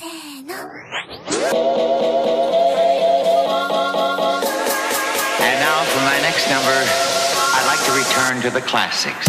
[0.00, 0.54] せーの
[5.42, 6.72] And now for my next number,
[7.52, 9.26] I'd like to return to the classics.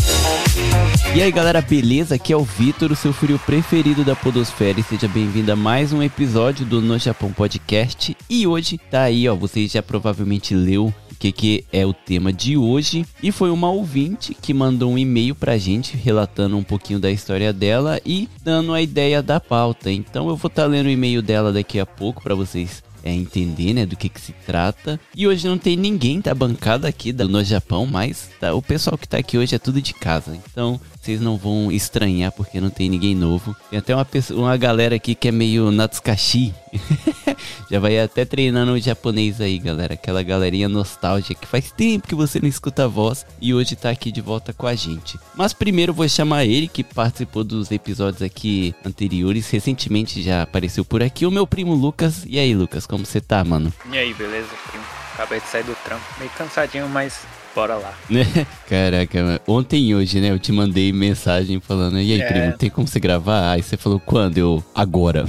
[1.13, 2.15] E aí galera, beleza?
[2.15, 5.92] Aqui é o Vitor, o seu frio preferido da Podosfera e seja bem-vindo a mais
[5.92, 8.16] um episódio do No Japão Podcast.
[8.30, 12.58] E hoje tá aí, ó, você já provavelmente leu que, que é o tema de
[12.58, 13.06] hoje.
[13.21, 17.54] E foi uma ouvinte que mandou um e-mail pra gente relatando um pouquinho da história
[17.54, 19.92] dela e dando a ideia da pauta.
[19.92, 23.14] Então eu vou estar tá lendo o e-mail dela daqui a pouco para vocês é,
[23.14, 25.00] entender, né, do que, que se trata.
[25.15, 28.98] E hoje não tem ninguém da bancada aqui do No Japão, mas tá, o pessoal
[28.98, 30.36] que tá aqui hoje é tudo de casa.
[30.51, 33.55] Então vocês não vão estranhar porque não tem ninguém novo.
[33.72, 36.53] Tem até uma, pessoa, uma galera aqui que é meio Natsukashi.
[37.69, 39.95] Já vai até treinando o japonês aí, galera.
[39.95, 43.89] Aquela galerinha nostálgica que faz tempo que você não escuta a voz e hoje tá
[43.89, 45.19] aqui de volta com a gente.
[45.33, 49.50] Mas primeiro vou chamar ele que participou dos episódios aqui anteriores.
[49.50, 52.23] Recentemente já apareceu por aqui o meu primo Lucas.
[52.28, 53.73] E aí, Lucas, como você tá, mano?
[53.92, 54.86] E aí, beleza, primo?
[55.16, 56.04] Acabei de sair do trampo.
[56.20, 57.22] Meio cansadinho, mas
[57.54, 57.94] bora lá.
[58.68, 60.32] Caraca, ontem e hoje, né?
[60.32, 62.28] Eu te mandei mensagem falando, e aí, é...
[62.28, 63.52] primo, tem como você gravar?
[63.52, 64.38] Aí você falou, quando?
[64.38, 65.26] Eu, agora.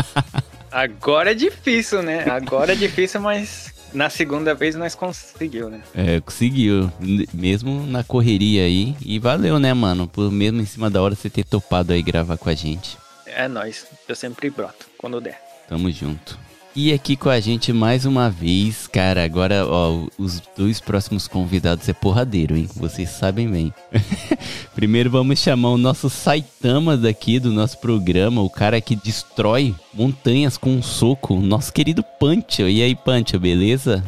[0.70, 2.24] agora é difícil, né?
[2.28, 5.82] Agora é difícil, mas na segunda vez nós conseguiu, né?
[5.94, 6.90] É, conseguiu.
[7.32, 8.96] Mesmo na correria aí.
[9.04, 10.08] E valeu, né, mano?
[10.08, 12.96] Por mesmo em cima da hora você ter topado aí gravar com a gente.
[13.26, 13.86] É nóis.
[14.08, 15.40] Eu sempre broto, quando der.
[15.68, 16.38] Tamo junto.
[16.74, 21.86] E aqui com a gente mais uma vez, cara, agora, ó, os dois próximos convidados
[21.86, 22.66] é porradeiro, hein?
[22.74, 23.74] Vocês sabem bem.
[24.74, 30.56] Primeiro vamos chamar o nosso Saitama daqui do nosso programa, o cara que destrói montanhas
[30.56, 32.62] com um soco, nosso querido Pancho.
[32.62, 34.02] E aí, Pancho, beleza?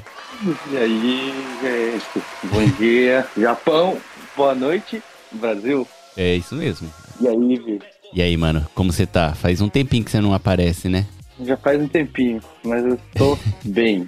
[0.72, 2.26] E aí, gente?
[2.44, 3.98] Bom dia, Japão.
[4.34, 5.86] Boa noite, Brasil.
[6.16, 6.90] É isso mesmo.
[7.20, 7.78] E aí, Vi?
[8.14, 9.34] E aí, mano, como você tá?
[9.34, 11.06] Faz um tempinho que você não aparece, né?
[11.42, 14.06] Já faz um tempinho, mas eu estou bem.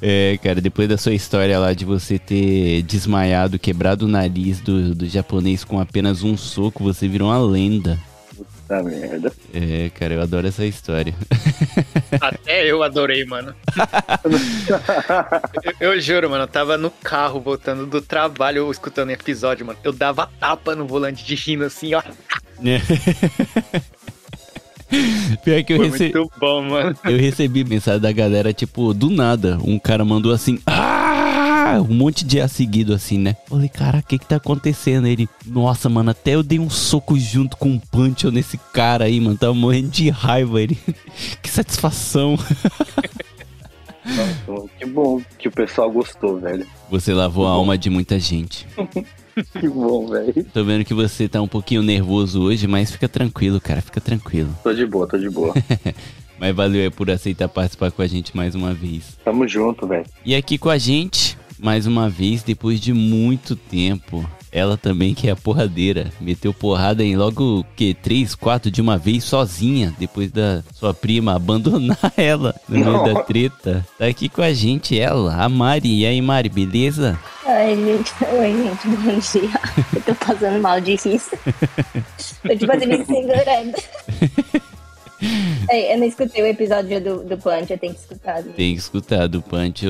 [0.00, 4.94] É, cara, depois da sua história lá de você ter desmaiado, quebrado o nariz do,
[4.94, 7.98] do japonês com apenas um soco, você virou uma lenda.
[8.36, 9.32] Puta merda.
[9.54, 11.14] É, cara, eu adoro essa história.
[12.20, 13.54] Até eu adorei, mano.
[15.80, 19.78] eu, eu, juro, mano, eu tava no carro voltando do trabalho, escutando o episódio, mano.
[19.84, 22.02] Eu dava tapa no volante de rindo assim, ó.
[25.44, 26.14] Pior que eu recebi.
[26.14, 26.96] Muito bom, mano.
[27.04, 29.58] Eu recebi mensagem da galera, tipo, do nada.
[29.62, 30.58] Um cara mandou assim.
[30.66, 31.80] Ah!
[31.88, 33.36] Um monte de A seguido, assim, né?
[33.48, 35.06] Falei, cara, o que que tá acontecendo?
[35.06, 39.20] Ele, nossa, mano, até eu dei um soco junto com um punch nesse cara aí,
[39.20, 39.36] mano.
[39.36, 40.62] Tava morrendo de raiva.
[40.62, 40.78] Ele,
[41.42, 42.38] que satisfação.
[44.06, 46.66] Nossa, que bom que o pessoal gostou, velho.
[46.90, 48.66] Você lavou a alma de muita gente.
[49.60, 50.46] Que bom, velho.
[50.50, 54.48] Tô vendo que você tá um pouquinho nervoso hoje, mas fica tranquilo, cara, fica tranquilo.
[54.62, 55.52] Tô de boa, tô de boa.
[56.40, 59.18] mas valeu é por aceitar participar com a gente mais uma vez.
[59.22, 60.06] Tamo junto, velho.
[60.24, 65.28] E aqui com a gente, mais uma vez, depois de muito tempo, ela também que
[65.28, 66.10] é a porradeira.
[66.20, 71.34] Meteu porrada em logo que três, quatro de uma vez sozinha, depois da sua prima
[71.34, 73.86] abandonar ela no meio da treta.
[73.98, 76.00] Tá aqui com a gente ela, a Mari.
[76.00, 77.18] E aí, Mari, beleza?
[77.44, 78.12] Oi, gente.
[78.24, 78.88] Oi, gente.
[78.88, 79.60] Bom dia.
[79.94, 81.20] Eu tô passando mal de rir.
[81.20, 83.74] tô tipo assim, me segurando.
[85.70, 88.42] É, eu não escutei o episódio do, do Punch, eu tenho que escutar.
[88.42, 88.52] Né?
[88.54, 89.86] Tem que escutar do Punch,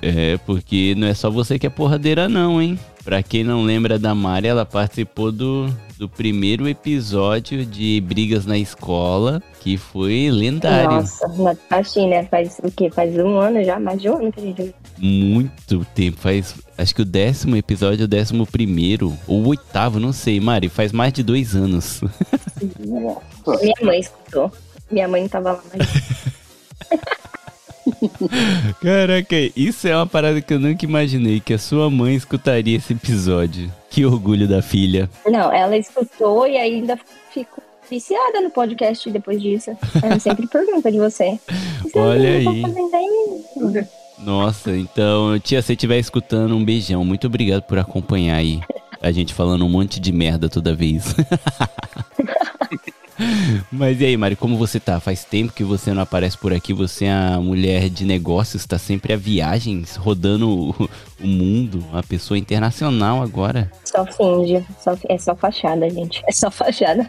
[0.00, 2.78] é, porque não é só você que é porradeira não, hein?
[3.04, 5.66] Pra quem não lembra da Mari, ela participou do,
[5.98, 10.90] do primeiro episódio de Brigas na Escola, que foi lendário.
[10.90, 11.56] Nossa, na
[12.06, 12.24] né?
[12.24, 12.90] Faz o quê?
[12.90, 13.80] Faz um ano já?
[13.80, 14.74] Mais de um ano que a gente...
[14.98, 16.54] Muito tempo, faz...
[16.78, 20.68] Acho que o décimo episódio é o décimo primeiro, ou o oitavo, não sei, Mari,
[20.68, 22.02] faz mais de dois anos.
[22.78, 24.52] Minha mãe escutou.
[24.90, 25.88] Minha mãe tava lá, mas...
[28.80, 32.92] Caraca, isso é uma parada que eu nunca imaginei, que a sua mãe escutaria esse
[32.92, 33.70] episódio.
[33.90, 35.10] Que orgulho da filha.
[35.26, 36.98] Não, ela escutou e ainda
[37.30, 39.76] ficou viciada no podcast depois disso.
[40.02, 41.38] Ela sempre pergunta de você.
[41.94, 42.62] Olha aí.
[44.18, 47.04] Nossa, então, tia, se você estiver escutando, um beijão.
[47.04, 48.60] Muito obrigado por acompanhar aí.
[49.00, 51.14] A gente falando um monte de merda toda vez.
[53.70, 55.00] Mas e aí, Mari, como você tá?
[55.00, 56.72] Faz tempo que você não aparece por aqui.
[56.72, 60.88] Você é a mulher de negócios, tá sempre a viagens, rodando o,
[61.22, 63.70] o mundo, uma pessoa internacional agora.
[63.84, 66.22] Só finge, só, é só fachada, gente.
[66.26, 67.06] É só fachada.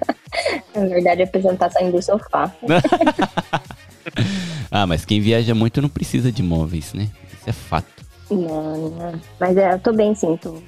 [0.75, 2.51] Na verdade, a pessoa tá saindo do sofá.
[4.71, 7.09] ah, mas quem viaja muito não precisa de móveis, né?
[7.33, 7.88] Isso é fato.
[8.29, 9.21] Não, não.
[9.39, 10.61] Mas é, eu tô bem sim, tô,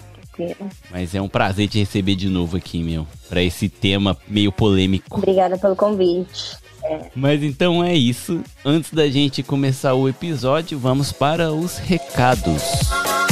[0.92, 5.18] Mas é um prazer te receber de novo aqui, meu, para esse tema meio polêmico.
[5.18, 6.58] Obrigada pelo convite.
[7.16, 8.42] Mas então é isso.
[8.64, 12.62] Antes da gente começar o episódio, vamos para os recados.
[12.92, 13.25] Olha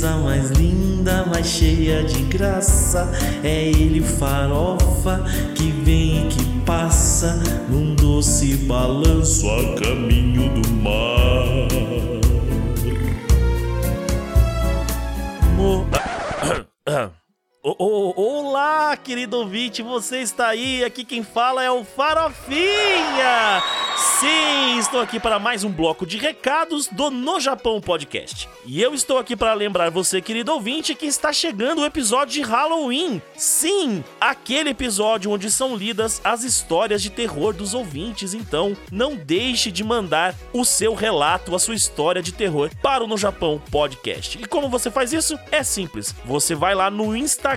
[0.00, 3.10] coisa mais linda, mais cheia de graça.
[3.44, 5.22] É ele farofa
[5.54, 7.38] que vem e que passa
[7.68, 11.68] num doce balanço a caminho do mar.
[15.54, 15.86] Mo-
[17.62, 18.14] O- o-
[18.48, 20.82] Olá, querido ouvinte, você está aí?
[20.82, 23.62] Aqui quem fala é o Farofinha!
[24.18, 28.48] Sim, estou aqui para mais um bloco de recados do No Japão Podcast.
[28.64, 32.40] E eu estou aqui para lembrar você, querido ouvinte, que está chegando o episódio de
[32.40, 33.20] Halloween.
[33.36, 38.32] Sim, aquele episódio onde são lidas as histórias de terror dos ouvintes.
[38.32, 43.06] Então, não deixe de mandar o seu relato, a sua história de terror para o
[43.06, 44.38] No Japão Podcast.
[44.40, 45.38] E como você faz isso?
[45.52, 46.14] É simples.
[46.24, 47.49] Você vai lá no Instagram,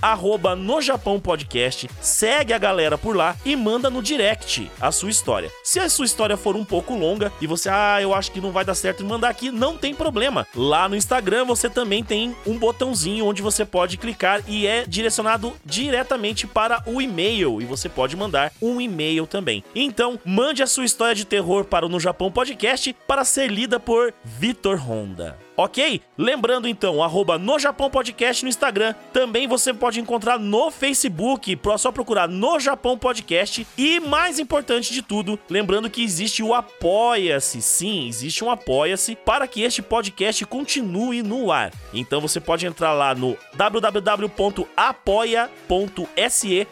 [0.00, 5.10] arroba No Japão Podcast, segue a galera por lá e manda no direct a sua
[5.10, 5.50] história.
[5.62, 8.52] Se a sua história for um pouco longa e você, ah, eu acho que não
[8.52, 10.46] vai dar certo mandar aqui, não tem problema.
[10.54, 15.52] Lá no Instagram você também tem um botãozinho onde você pode clicar e é direcionado
[15.64, 19.64] diretamente para o e-mail e você pode mandar um e-mail também.
[19.74, 23.80] Então, mande a sua história de terror para o No Japão Podcast para ser lida
[23.80, 25.47] por Vitor Honda.
[25.60, 26.00] Ok?
[26.16, 28.94] Lembrando então, arroba no Japão Podcast no Instagram.
[29.12, 33.66] Também você pode encontrar no Facebook, só procurar no Japão Podcast.
[33.76, 37.60] E mais importante de tudo, lembrando que existe o Apoia-se.
[37.60, 41.72] Sim, existe um Apoia-se para que este podcast continue no ar.
[41.92, 44.28] Então você pode entrar lá no www.apoia.se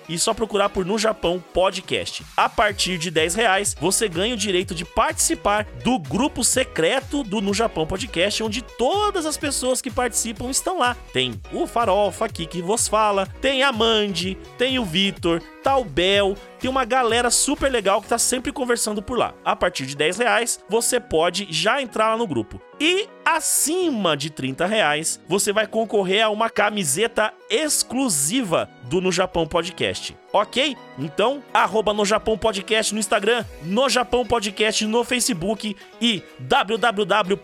[0.08, 2.24] e só procurar por No Japão Podcast.
[2.36, 7.40] A partir de 10 reais, você ganha o direito de participar do grupo secreto do
[7.40, 10.96] No Japão Podcast, onde todas as pessoas que participam estão lá.
[11.12, 15.84] Tem o Farofa aqui que vos fala, tem a Mandy, tem o Vitor, tá o
[15.84, 19.34] Bel, tem uma galera super legal que tá sempre conversando por lá.
[19.44, 22.60] A partir de 10 reais, você pode já entrar lá no grupo.
[22.78, 29.46] E acima de 30 reais, você vai concorrer a uma camiseta exclusiva do No Japão
[29.46, 30.14] Podcast.
[30.32, 30.76] Ok?
[30.98, 37.36] Então, arroba No Japão Podcast no Instagram, No Japão Podcast no Facebook e www.apoia.se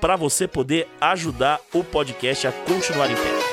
[0.00, 3.51] para você poder ajudar o podcast a continuar em pé.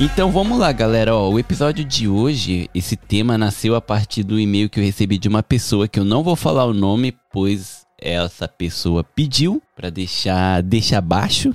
[0.00, 1.14] Então vamos lá, galera.
[1.14, 5.18] Ó, o episódio de hoje, esse tema nasceu a partir do e-mail que eu recebi
[5.18, 9.90] de uma pessoa que eu não vou falar o nome, pois essa pessoa pediu pra
[9.90, 11.54] deixar deixar baixo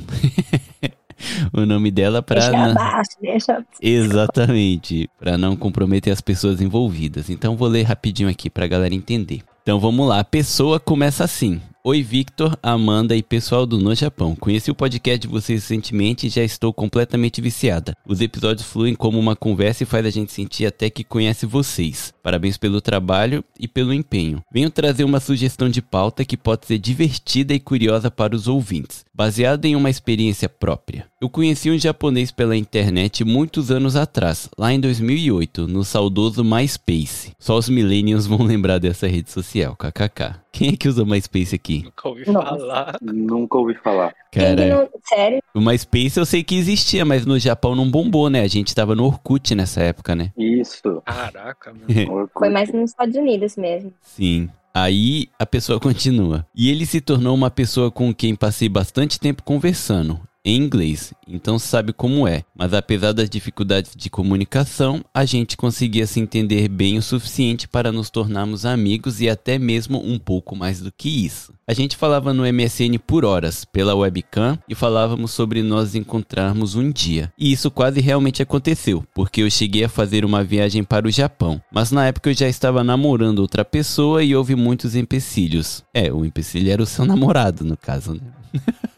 [1.52, 3.66] o nome dela para Deixa abaixo, deixa.
[3.82, 7.30] Exatamente, para não comprometer as pessoas envolvidas.
[7.30, 9.42] Então vou ler rapidinho aqui pra galera entender.
[9.62, 14.36] Então vamos lá, a pessoa começa assim: Oi Victor, Amanda e pessoal do No Japão.
[14.36, 17.98] Conheci o podcast de vocês recentemente e já estou completamente viciada.
[18.08, 22.14] Os episódios fluem como uma conversa e faz a gente sentir até que conhece vocês.
[22.22, 24.44] Parabéns pelo trabalho e pelo empenho.
[24.54, 29.04] Venho trazer uma sugestão de pauta que pode ser divertida e curiosa para os ouvintes,
[29.12, 31.08] baseada em uma experiência própria.
[31.20, 37.32] Eu conheci um japonês pela internet muitos anos atrás, lá em 2008, no saudoso MySpace.
[37.40, 40.36] Só os millennials vão lembrar dessa rede social, kkk.
[40.52, 41.79] Quem é que usa MySpace aqui?
[41.84, 42.50] Nunca ouvi Nossa.
[42.58, 42.98] falar.
[43.02, 44.14] Nunca ouvi falar.
[44.32, 45.42] Cara, não- Sério?
[45.54, 48.42] o MySpace eu sei que existia, mas no Japão não bombou, né?
[48.42, 50.32] A gente tava no Orkut nessa época, né?
[50.38, 51.02] Isso.
[51.06, 51.86] Caraca, mano.
[52.14, 52.34] Orkut.
[52.40, 53.94] Foi mais nos Estados Unidos mesmo.
[54.02, 54.50] Sim.
[54.74, 56.46] Aí a pessoa continua.
[56.56, 60.20] E ele se tornou uma pessoa com quem passei bastante tempo conversando.
[60.50, 62.44] Em inglês, então sabe como é.
[62.56, 67.92] Mas apesar das dificuldades de comunicação, a gente conseguia se entender bem o suficiente para
[67.92, 71.54] nos tornarmos amigos e até mesmo um pouco mais do que isso.
[71.68, 76.92] A gente falava no MSN por horas, pela webcam, e falávamos sobre nós encontrarmos um
[76.92, 77.32] dia.
[77.38, 81.62] E isso quase realmente aconteceu, porque eu cheguei a fazer uma viagem para o Japão.
[81.72, 85.84] Mas na época eu já estava namorando outra pessoa e houve muitos empecilhos.
[85.94, 88.22] É, o empecilho era o seu namorado, no caso, né?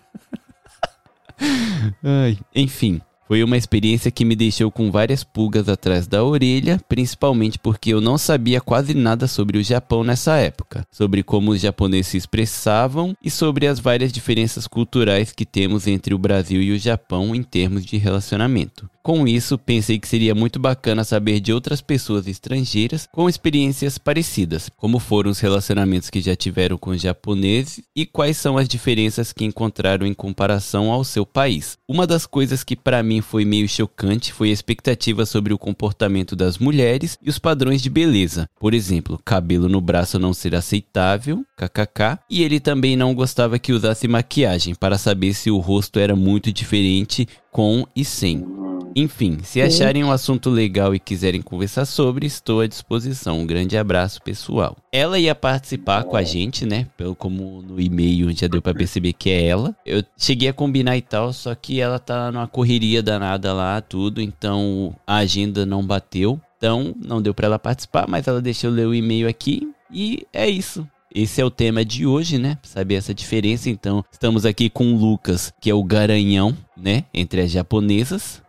[2.04, 3.02] Ai, enfim.
[3.32, 8.02] Foi uma experiência que me deixou com várias pulgas atrás da orelha, principalmente porque eu
[8.02, 13.16] não sabia quase nada sobre o Japão nessa época, sobre como os japoneses se expressavam
[13.24, 17.42] e sobre as várias diferenças culturais que temos entre o Brasil e o Japão em
[17.42, 18.90] termos de relacionamento.
[19.04, 24.70] Com isso, pensei que seria muito bacana saber de outras pessoas estrangeiras com experiências parecidas,
[24.78, 29.34] como foram os relacionamentos que já tiveram com os japoneses e quais são as diferenças
[29.34, 31.80] que encontraram em comparação ao seu país.
[31.88, 36.36] Uma das coisas que para mim foi meio chocante foi a expectativa sobre o comportamento
[36.36, 38.50] das mulheres e os padrões de beleza.
[38.60, 43.74] Por exemplo, cabelo no braço não ser aceitável, kkk, e ele também não gostava que
[43.74, 48.71] usasse maquiagem para saber se o rosto era muito diferente com e sem.
[48.96, 53.40] Enfim, se acharem um assunto legal e quiserem conversar sobre, estou à disposição.
[53.40, 54.76] Um grande abraço, pessoal.
[54.92, 56.88] Ela ia participar com a gente, né?
[56.98, 59.76] Pelo como no e-mail já deu para perceber que é ela.
[59.86, 64.22] Eu cheguei a combinar e tal, só que ela tá numa correria danada lá, tudo,
[64.22, 66.40] então a agenda não bateu.
[66.58, 70.48] Então, não deu para ela participar, mas ela deixou ler o e-mail aqui e é
[70.48, 70.88] isso.
[71.14, 72.58] Esse é o tema de hoje, né?
[72.64, 73.70] Saber essa diferença.
[73.70, 77.04] Então, estamos aqui com o Lucas, que é o garanhão, né?
[77.14, 78.42] Entre as japonesas.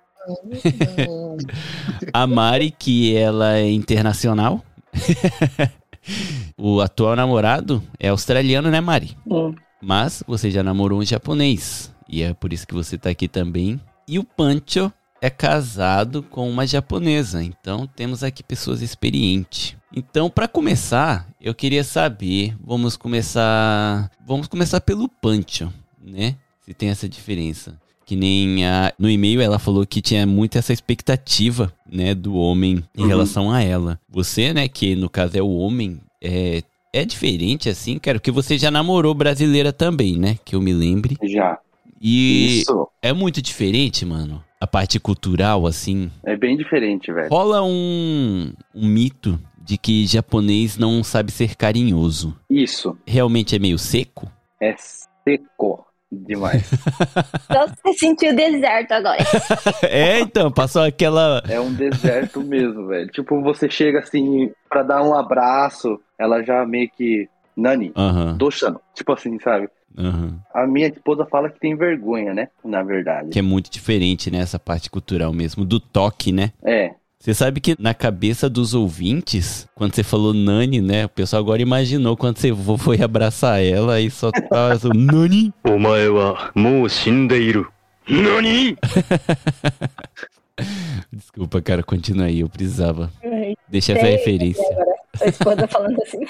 [2.13, 4.65] A Mari, que ela é internacional.
[6.57, 9.17] o atual namorado é australiano, né, Mari?
[9.29, 9.55] Sim.
[9.81, 11.93] Mas você já namorou um japonês.
[12.09, 13.81] E é por isso que você tá aqui também.
[14.07, 17.43] E o Pancho é casado com uma japonesa.
[17.43, 19.77] Então temos aqui pessoas experientes.
[19.95, 26.37] Então, para começar, eu queria saber, vamos começar, vamos começar pelo Pancho, né?
[26.63, 27.79] Se tem essa diferença.
[28.05, 32.83] Que nem a, no e-mail ela falou que tinha muito essa expectativa, né, do homem
[32.97, 33.09] em Uhum.
[33.09, 33.99] relação a ela.
[34.09, 38.59] Você, né, que no caso é o homem, é, é diferente assim, cara, porque você
[38.59, 40.37] já namorou brasileira também, né?
[40.45, 41.17] Que eu me lembre.
[41.23, 41.59] Já.
[42.01, 42.89] E Isso.
[43.01, 44.43] é muito diferente, mano.
[44.61, 46.11] A parte cultural, assim.
[46.25, 47.29] É bem diferente, velho.
[47.31, 52.37] Rola um, um mito de que japonês não sabe ser carinhoso.
[52.51, 52.97] Isso.
[53.07, 54.31] Realmente é meio seco?
[54.61, 56.69] É seco demais.
[57.51, 59.19] Só você sentiu deserto agora.
[59.83, 61.43] é, então, passou aquela.
[61.49, 63.09] é um deserto mesmo, velho.
[63.11, 67.29] Tipo, você chega assim pra dar um abraço, ela já meio que.
[67.55, 68.81] Nani, Aham, doxano.
[68.95, 69.69] Tipo assim, sabe?
[69.99, 70.39] aham.
[70.55, 72.49] A minha esposa fala que tem vergonha, né?
[72.65, 73.29] Na verdade.
[73.29, 74.39] Que é muito diferente, né?
[74.39, 76.53] Essa parte cultural mesmo, do toque, né?
[76.65, 76.95] É.
[77.23, 81.05] Você sabe que na cabeça dos ouvintes, quando você falou Nani, né?
[81.05, 85.55] O pessoal agora imaginou quando você foi abraçar ela e só tava assim, Nani?
[85.63, 87.73] Omae wa mou shindeiru.
[88.09, 88.77] Nani?
[91.13, 93.09] Desculpa, cara, continua aí, eu precisava.
[93.69, 94.67] Deixa essa referência.
[94.73, 96.27] Agora, a esposa falando assim.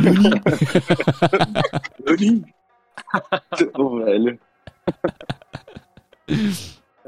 [0.00, 0.30] Nani?
[2.06, 2.44] Nani?
[3.74, 4.38] Ô, velho.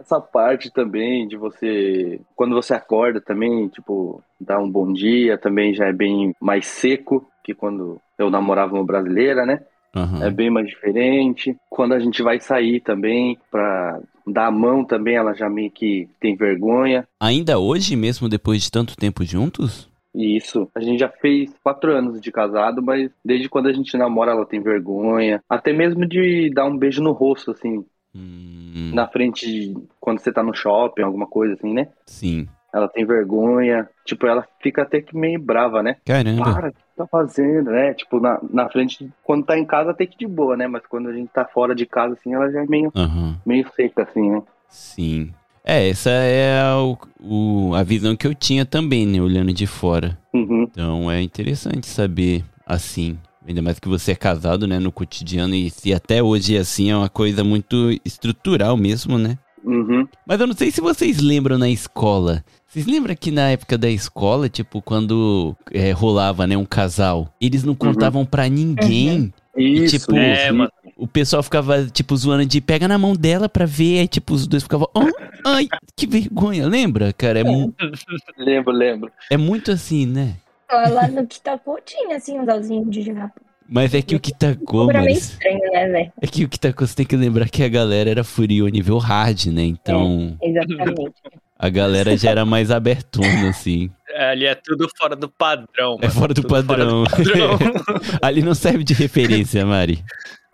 [0.02, 5.72] Essa parte também de você, quando você acorda também, tipo, dar um bom dia, também
[5.72, 9.62] já é bem mais seco que quando eu namorava uma brasileira, né?
[9.94, 10.24] Aham.
[10.24, 11.56] É bem mais diferente.
[11.70, 16.08] Quando a gente vai sair também pra dar a mão também, ela já meio que
[16.20, 17.06] tem vergonha.
[17.20, 19.90] Ainda hoje, mesmo depois de tanto tempo juntos?
[20.14, 24.32] Isso, a gente já fez quatro anos de casado, mas desde quando a gente namora,
[24.32, 25.42] ela tem vergonha.
[25.48, 27.82] Até mesmo de dar um beijo no rosto, assim,
[28.14, 31.88] Hum, na frente de quando você tá no shopping, alguma coisa assim, né?
[32.06, 32.48] sim.
[32.74, 33.86] Ela tem vergonha.
[34.02, 35.96] Tipo, ela fica até que meio brava, né?
[36.06, 36.42] Caramba.
[36.42, 37.92] Para, o que tá fazendo, né?
[37.92, 40.66] Tipo, na, na frente, quando tá em casa, até que de boa, né?
[40.66, 43.38] Mas quando a gente tá fora de casa, assim, ela já é meio, Aham.
[43.44, 44.42] meio seca, assim, né?
[44.70, 45.34] Sim.
[45.62, 49.20] É, essa é a, o- o- a visão que eu tinha também, né?
[49.20, 50.18] Olhando de fora.
[50.32, 50.62] Uhum.
[50.62, 53.18] Então é interessante saber assim.
[53.46, 54.78] Ainda mais que você é casado, né?
[54.78, 55.54] No cotidiano.
[55.54, 59.36] E se até hoje é assim, é uma coisa muito estrutural mesmo, né?
[59.64, 60.06] Uhum.
[60.26, 62.44] Mas eu não sei se vocês lembram na escola.
[62.66, 67.62] Vocês lembram que na época da escola, tipo, quando é, rolava, né, um casal, eles
[67.64, 69.32] não contavam pra ninguém.
[69.56, 70.70] Isso, tipo, É, mano.
[70.96, 74.00] O pessoal ficava, tipo, zoando de pega na mão dela pra ver.
[74.00, 75.10] Aí, tipo, os dois ficavam, "Ah,
[75.44, 76.66] ai, que vergonha.
[76.66, 77.40] Lembra, cara?
[77.40, 77.74] É, mu-
[78.38, 79.10] Lembro, lembro.
[79.30, 80.36] é muito assim, né?
[80.72, 83.30] Lá no Kitako tinha, assim, um galzinho de Japão.
[83.68, 85.04] Mas é que o Kitako, Era mano.
[85.06, 86.12] meio estranho, né, velho?
[86.20, 89.46] É que o Kitako você tem que lembrar que a galera era furio nível hard,
[89.46, 89.62] né?
[89.62, 91.12] Então Exatamente.
[91.58, 93.88] a galera já era mais abertona, assim.
[94.14, 96.12] Ali é tudo fora do padrão, É mano.
[96.20, 97.04] fora do Tudo fora padrão.
[97.04, 97.58] do padrão.
[98.20, 100.04] Ali não serve de referência, Mari.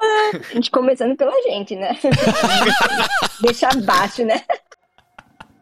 [0.00, 1.96] A gente começando pela gente, né?
[3.42, 4.40] Deixar baixo, né?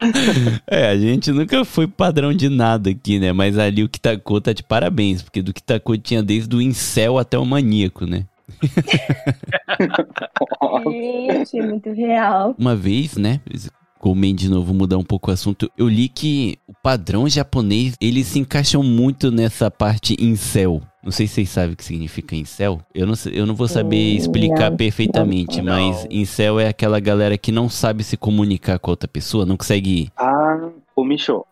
[0.66, 3.32] É, a gente nunca foi padrão de nada aqui, né?
[3.32, 7.38] Mas ali o Kitako tá de parabéns, porque do Kitako tinha desde o incel até
[7.38, 8.24] o maníaco, né?
[10.90, 12.54] Gente, muito real.
[12.58, 13.40] Uma vez, né?
[14.00, 15.70] Gomen de novo mudar um pouco o assunto.
[15.76, 20.82] Eu li que o padrão japonês, eles se encaixam muito nessa parte incel.
[21.06, 22.80] Não sei se vocês sabem o que significa incel.
[22.92, 24.76] Eu não, eu não vou saber Hum, explicar não.
[24.76, 25.72] perfeitamente, Não.
[25.72, 30.10] mas incel é aquela galera que não sabe se comunicar com outra pessoa, não consegue
[30.16, 30.68] Ah.
[30.96, 31.46] Comeu show?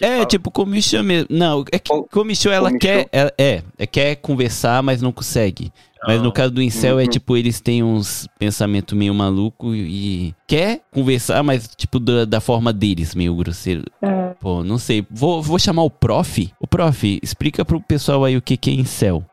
[0.00, 0.26] É, fala.
[0.26, 1.26] tipo, comichão mesmo.
[1.30, 3.08] Não, é que Co- comichão ela quer.
[3.10, 5.72] É, é, é, quer conversar, mas não consegue.
[6.06, 7.10] Mas no caso do incel é Uhum.
[7.10, 12.72] tipo, eles têm uns pensamentos meio maluco e quer conversar, mas tipo da, da forma
[12.72, 13.82] deles, meio grosseiro.
[14.02, 14.32] Hum.
[14.40, 15.04] Pô, não sei.
[15.10, 16.52] Vou, vou chamar o prof.
[16.60, 19.24] O prof, explica pro pessoal aí o que, que é incel.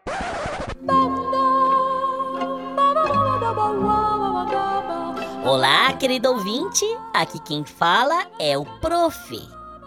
[5.44, 6.86] Olá, querido ouvinte.
[7.14, 9.40] Aqui quem fala é o Prof.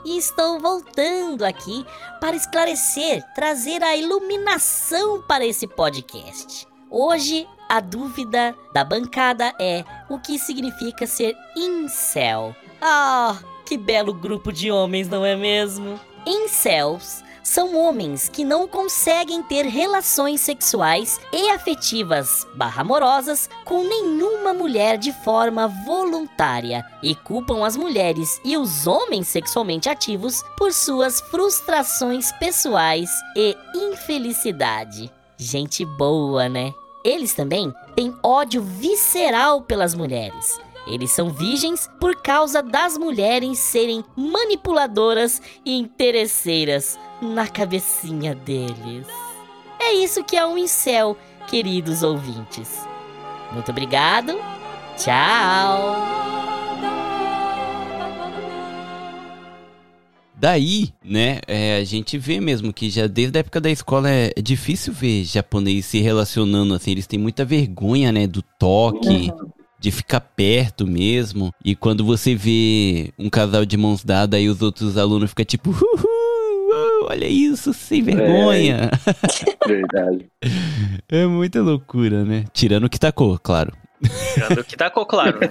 [0.04, 1.84] E estou voltando aqui
[2.20, 6.67] para esclarecer, trazer a iluminação para esse podcast.
[6.90, 12.56] Hoje, a dúvida da bancada é o que significa ser incel.
[12.80, 16.00] Ah, que belo grupo de homens, não é mesmo?
[16.26, 24.52] Incels são homens que não conseguem ter relações sexuais e afetivas barra amorosas com nenhuma
[24.52, 31.20] mulher de forma voluntária e culpam as mulheres e os homens sexualmente ativos por suas
[31.20, 35.17] frustrações pessoais e infelicidade.
[35.38, 36.74] Gente boa, né?
[37.04, 40.60] Eles também têm ódio visceral pelas mulheres.
[40.86, 49.06] Eles são virgens por causa das mulheres serem manipuladoras e interesseiras na cabecinha deles.
[49.78, 51.16] É isso que é um incel,
[51.46, 52.86] queridos ouvintes.
[53.52, 54.38] Muito obrigado.
[54.96, 55.94] Tchau.
[60.40, 64.32] Daí, né, é, a gente vê mesmo que já desde a época da escola é,
[64.36, 66.92] é difícil ver japonês se relacionando assim.
[66.92, 69.32] Eles têm muita vergonha, né, do toque.
[69.80, 71.54] de ficar perto mesmo.
[71.64, 75.70] E quando você vê um casal de mãos dadas, aí os outros alunos ficam tipo,
[75.70, 76.18] uhul,
[76.68, 78.90] uh, olha isso, sem vergonha.
[79.66, 80.26] Verdade.
[81.08, 81.26] É.
[81.26, 82.44] muita loucura, né?
[82.52, 83.72] Tirando o que tacou, claro.
[84.34, 85.48] Tirando o que tacou claro, né?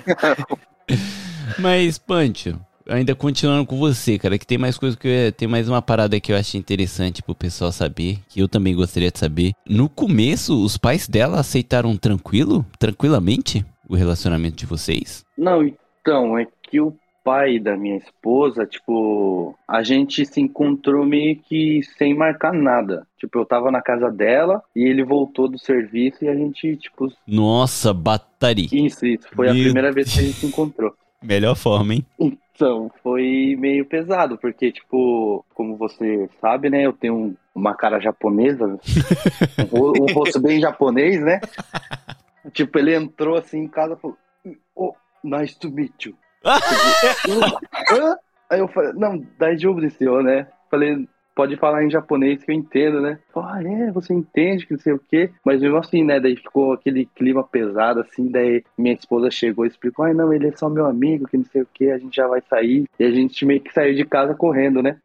[1.59, 5.69] Mas, Pancho, ainda continuando com você, cara, que tem mais coisa que eu, tem mais
[5.69, 9.53] uma parada que eu acho interessante pro pessoal saber, que eu também gostaria de saber.
[9.67, 15.25] No começo, os pais dela aceitaram tranquilo, tranquilamente, o relacionamento de vocês?
[15.37, 21.35] Não, então, é que o pai da minha esposa, tipo, a gente se encontrou meio
[21.35, 23.05] que sem marcar nada.
[23.17, 27.11] Tipo, eu tava na casa dela e ele voltou do serviço e a gente, tipo,
[27.27, 28.69] Nossa, batari.
[28.71, 29.27] isso, isso.
[29.33, 30.93] Foi a Meu primeira vez que a gente se encontrou.
[31.21, 32.05] Melhor forma, hein?
[32.19, 37.99] Então, foi meio pesado, porque, tipo, como você sabe, né, eu tenho um- uma cara
[37.99, 38.65] japonesa,
[39.73, 41.39] um, ro- um rosto bem japonês, né?
[42.53, 44.17] Tipo, ele entrou assim em casa e falou,
[44.75, 46.15] oh, nice to meet you.
[48.49, 50.47] Aí eu falei, não, daijoubu senhor, né?
[50.71, 53.19] Falei, pode falar em japonês que eu entendo, né?
[53.35, 55.29] Ah, é, você entende que não sei o quê.
[55.45, 56.19] Mas mesmo assim, né?
[56.19, 58.27] Daí ficou aquele clima pesado, assim.
[58.31, 61.45] Daí minha esposa chegou e explicou, ai, não, ele é só meu amigo, que não
[61.45, 62.85] sei o quê, a gente já vai sair.
[62.99, 64.97] E a gente meio que saiu de casa correndo, né?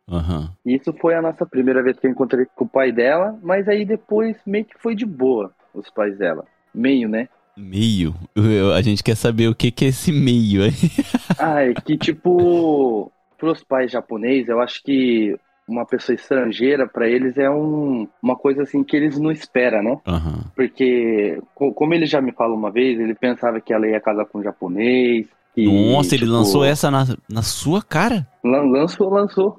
[0.65, 3.69] E isso foi a nossa primeira vez que eu encontrei com o pai dela, mas
[3.69, 6.47] aí depois meio que foi de boa, os pais dela.
[6.75, 7.29] Meio, né?
[7.55, 8.15] Meio.
[8.35, 10.73] Eu- a gente quer saber o que, que é esse meio aí.
[11.39, 15.37] Ah, é que tipo, pros pais japoneses, eu acho que
[15.69, 19.99] uma pessoa estrangeira, pra eles, é um, uma coisa assim que eles não esperam, né?
[20.07, 20.45] Aham.
[20.55, 24.25] Porque, co- como ele já me falou uma vez, ele pensava que ela ia casar
[24.27, 25.27] com um japonês.
[25.55, 28.27] que, Nossa, ele tipo, lançou essa na, na sua cara?
[28.45, 29.59] lan- Lançou, lançou.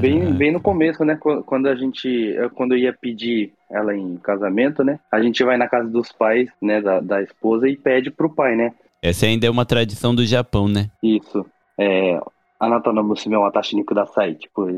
[0.00, 0.36] Bem, Caraca.
[0.38, 1.16] bem no começo, né?
[1.16, 4.98] Qu- Quando a gente, eu- quando eu ia pedir ela em casamento, né?
[5.12, 6.80] A gente vai na casa dos pais, né?
[6.80, 8.72] Da, da esposa e pede pro pai, né?
[9.02, 10.90] Essa ainda é uma tradição do Japão, né?
[11.02, 11.44] Isso.
[11.78, 12.18] É,
[12.60, 14.34] Anata no musume wa watashi ni kudasai.
[14.34, 14.68] Tipo,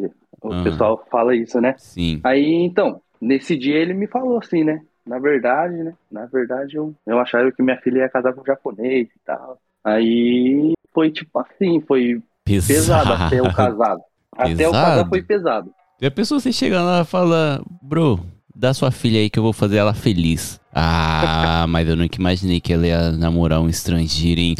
[0.40, 0.62] o Ah.
[0.62, 1.74] pessoal fala isso, né?
[1.76, 2.20] Sim.
[2.22, 4.80] Aí, então, nesse dia ele me falou assim, né?
[5.04, 5.92] Na verdade, né?
[6.10, 9.58] Na verdade, eu, eu achava que minha filha ia casar com um japonês e tal.
[9.84, 14.00] Aí foi tipo assim, foi pesado até o casado.
[14.36, 15.08] Até o casar Pesado?
[15.08, 15.74] foi pesado.
[16.00, 18.20] E a pessoa você chega lá e fala, bro,
[18.54, 20.60] dá sua filha aí que eu vou fazer ela feliz.
[20.74, 24.54] Ah, mas eu nunca imaginei que ela ia namorar um estrangeiro, hein?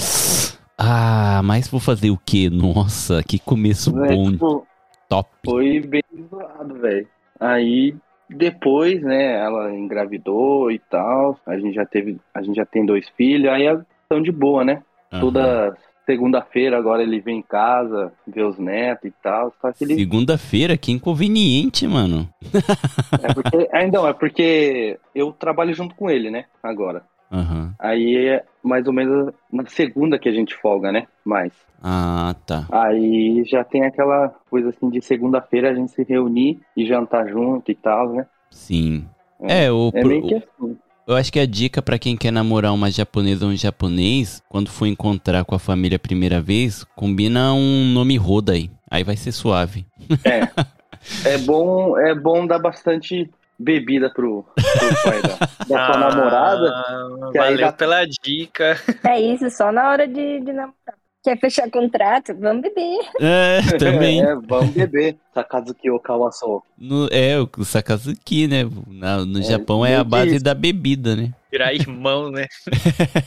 [0.85, 2.51] Ah, mas vou fazer o quê?
[2.51, 4.17] Nossa, que começo Né?
[4.17, 4.67] bom, Tipo,
[5.09, 5.31] top.
[5.45, 7.07] Foi bem zoado, velho.
[7.39, 7.95] Aí
[8.29, 11.39] depois, né, ela engravidou e tal.
[11.47, 13.65] A gente já teve, a gente já tem dois filhos, aí
[14.03, 14.83] estão de boa, né?
[15.13, 15.21] Aham.
[15.21, 19.55] Toda segunda-feira agora ele vem em casa, vê os netos e tal.
[19.63, 22.29] Só que ele Segunda-feira, que inconveniente, mano.
[23.23, 26.47] é porque, é, não, é porque eu trabalho junto com ele, né?
[26.61, 27.05] Agora.
[27.33, 27.75] Aham.
[27.79, 31.07] Aí é mais ou menos na segunda que a gente folga, né?
[31.25, 31.53] Mais.
[31.83, 32.67] Ah, tá.
[32.71, 37.71] Aí já tem aquela coisa assim de segunda-feira a gente se reunir e jantar junto
[37.71, 38.27] e tal, né?
[38.51, 39.05] Sim.
[39.41, 40.77] É, o, É pro- meio que assim.
[41.07, 44.71] eu acho que a dica pra quem quer namorar uma japonesa ou um japonês, quando
[44.71, 48.71] for encontrar com a família a primeira vez, combina um nome roda aí.
[48.91, 49.87] Aí vai ser suave.
[50.25, 50.49] É.
[51.25, 53.29] É bom, é bom dar bastante
[53.63, 56.69] bebida pro, pro pai da, da sua namorada.
[56.71, 58.77] Ah, que aí valeu dá- pela dica.
[59.05, 60.75] É isso, só na hora de, de namorar.
[61.25, 62.35] Quer fechar contrato?
[62.35, 62.99] Vamos beber.
[63.21, 64.21] É, também.
[64.27, 65.17] É, vamos beber.
[65.33, 66.63] Sakazuki Okawaso.
[66.77, 68.65] No, é, o Sakazuki, né?
[68.89, 70.45] Na- no É, Japão é a base isso.
[70.45, 71.33] da bebida, né?
[71.51, 72.47] Virar irmão, né?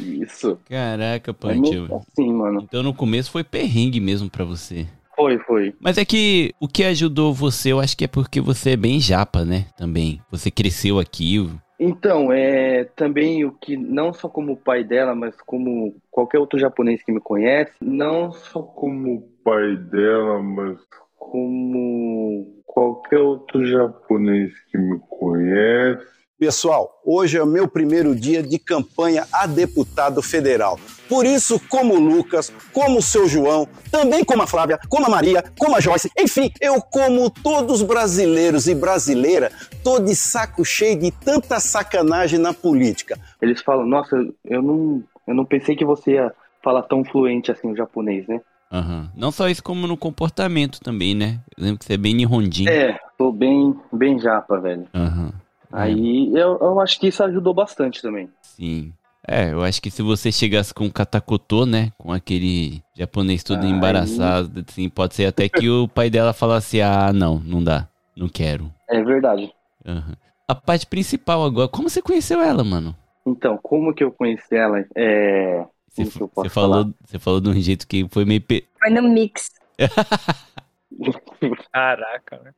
[0.00, 0.58] Isso.
[0.68, 1.60] Caraca, É Punch.
[1.70, 2.60] meio assim, mano.
[2.62, 4.86] Então no começo foi perrengue mesmo pra você.
[5.14, 5.74] Foi, foi.
[5.80, 9.00] Mas é que o que ajudou você, eu acho que é porque você é bem
[9.00, 9.66] japa, né?
[9.76, 10.20] Também.
[10.30, 11.48] Você cresceu aqui.
[11.78, 17.02] Então, é também o que, não só como pai dela, mas como qualquer outro japonês
[17.02, 20.78] que me conhece, não só como pai dela, mas
[21.18, 26.21] como qualquer outro japonês que me conhece.
[26.42, 30.76] Pessoal, hoje é o meu primeiro dia de campanha a deputado federal.
[31.08, 35.08] Por isso, como o Lucas, como o seu João, também como a Flávia, como a
[35.08, 39.52] Maria, como a Joyce, enfim, eu como todos os brasileiros e brasileira,
[39.84, 43.16] tô de saco cheio de tanta sacanagem na política.
[43.40, 47.70] Eles falam, nossa, eu não, eu não pensei que você ia falar tão fluente assim
[47.70, 48.40] o japonês, né?
[48.72, 49.12] Aham.
[49.14, 51.38] Não só isso, como no comportamento também, né?
[51.56, 52.68] Eu lembro que você é bem nihonjin.
[52.68, 54.88] É, tô bem, bem japa, velho.
[54.92, 55.30] Aham.
[55.72, 58.28] Aí eu, eu acho que isso ajudou bastante também.
[58.42, 58.92] Sim.
[59.26, 61.92] É, eu acho que se você chegasse com katakotô, né?
[61.96, 66.80] Com aquele japonês todo Aí- embaraçado, assim, pode ser até que o pai dela falasse,
[66.82, 68.72] ah, não, não dá, não quero.
[68.90, 69.52] É verdade.
[69.86, 70.14] Aham.
[70.48, 72.94] A parte principal agora, como você conheceu ela, mano?
[73.24, 74.84] Então, como que eu conheci ela?
[74.96, 75.64] É.
[75.88, 76.04] Você,
[76.34, 78.40] você falou, você falou de um jeito que foi meio.
[78.40, 79.50] pe- Foi no mix.
[81.72, 82.52] Caraca, né?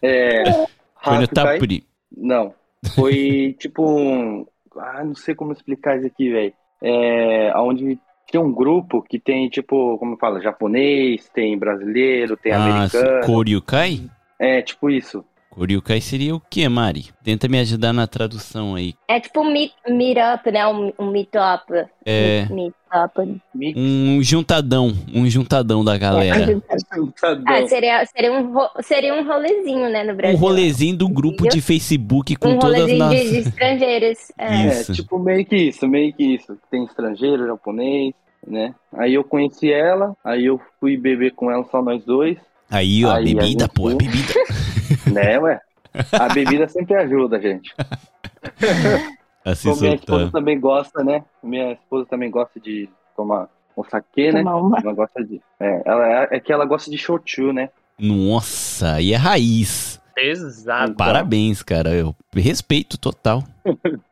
[0.00, 0.44] É.
[1.10, 1.28] Foi no?
[1.28, 1.86] Tapri.
[2.16, 2.54] Não.
[2.94, 4.46] Foi tipo um.
[4.78, 6.52] Ah, não sei como explicar isso aqui, velho.
[6.82, 7.52] É.
[7.56, 7.98] Onde
[8.30, 13.24] tinha um grupo que tem, tipo, como fala, japonês, tem brasileiro, tem Ah, americano.
[13.24, 14.02] Koryukai?
[14.38, 15.24] É, tipo isso.
[15.56, 17.06] Koryukai seria o que, Mari?
[17.24, 18.92] Tenta me ajudar na tradução aí.
[19.08, 20.66] É tipo um meet, meet-up, né?
[20.66, 21.72] Um, um meet-up.
[22.04, 22.46] É.
[22.50, 23.40] Meet-up.
[23.54, 23.78] Mix.
[23.78, 26.60] Um juntadão, um juntadão da galera.
[27.46, 30.38] Ah, seria, seria, um, ro- seria um rolezinho, né, no Um Brasil.
[30.38, 34.18] rolezinho do grupo de Facebook com um todas as rolezinho de, estrangeiros.
[34.38, 34.66] É.
[34.68, 34.92] Isso.
[34.92, 36.56] É, tipo, meio que isso, meio que isso.
[36.70, 38.14] Tem estrangeiro, japonês,
[38.46, 38.74] né?
[38.92, 42.38] Aí eu conheci ela, aí eu fui beber com ela só nós dois,
[42.70, 44.34] Aí, ó, Aí, a bebida, gente pô, é bebida.
[45.12, 45.60] né, ué?
[46.12, 47.74] A bebida sempre ajuda, gente.
[49.44, 51.24] Assim Como minha esposa também gosta, né?
[51.42, 54.42] Minha esposa também gosta de tomar um saquê, né?
[54.42, 54.78] Uma.
[54.78, 55.40] Ela gosta de.
[55.60, 57.70] É, ela, é que ela gosta de shochu, né?
[57.98, 60.00] Nossa, aí é raiz.
[60.14, 60.94] Pesado.
[60.96, 61.90] Parabéns, cara.
[61.90, 63.44] Eu respeito total.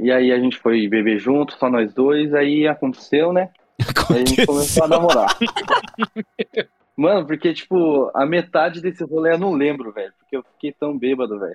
[0.00, 3.50] E aí a gente foi beber junto, só nós dois, aí aconteceu, né?
[4.08, 5.36] Aí a gente começou a namorar.
[6.98, 10.12] Mano, porque, tipo, a metade desse rolê eu não lembro, velho.
[10.18, 11.54] Porque eu fiquei tão bêbado, velho.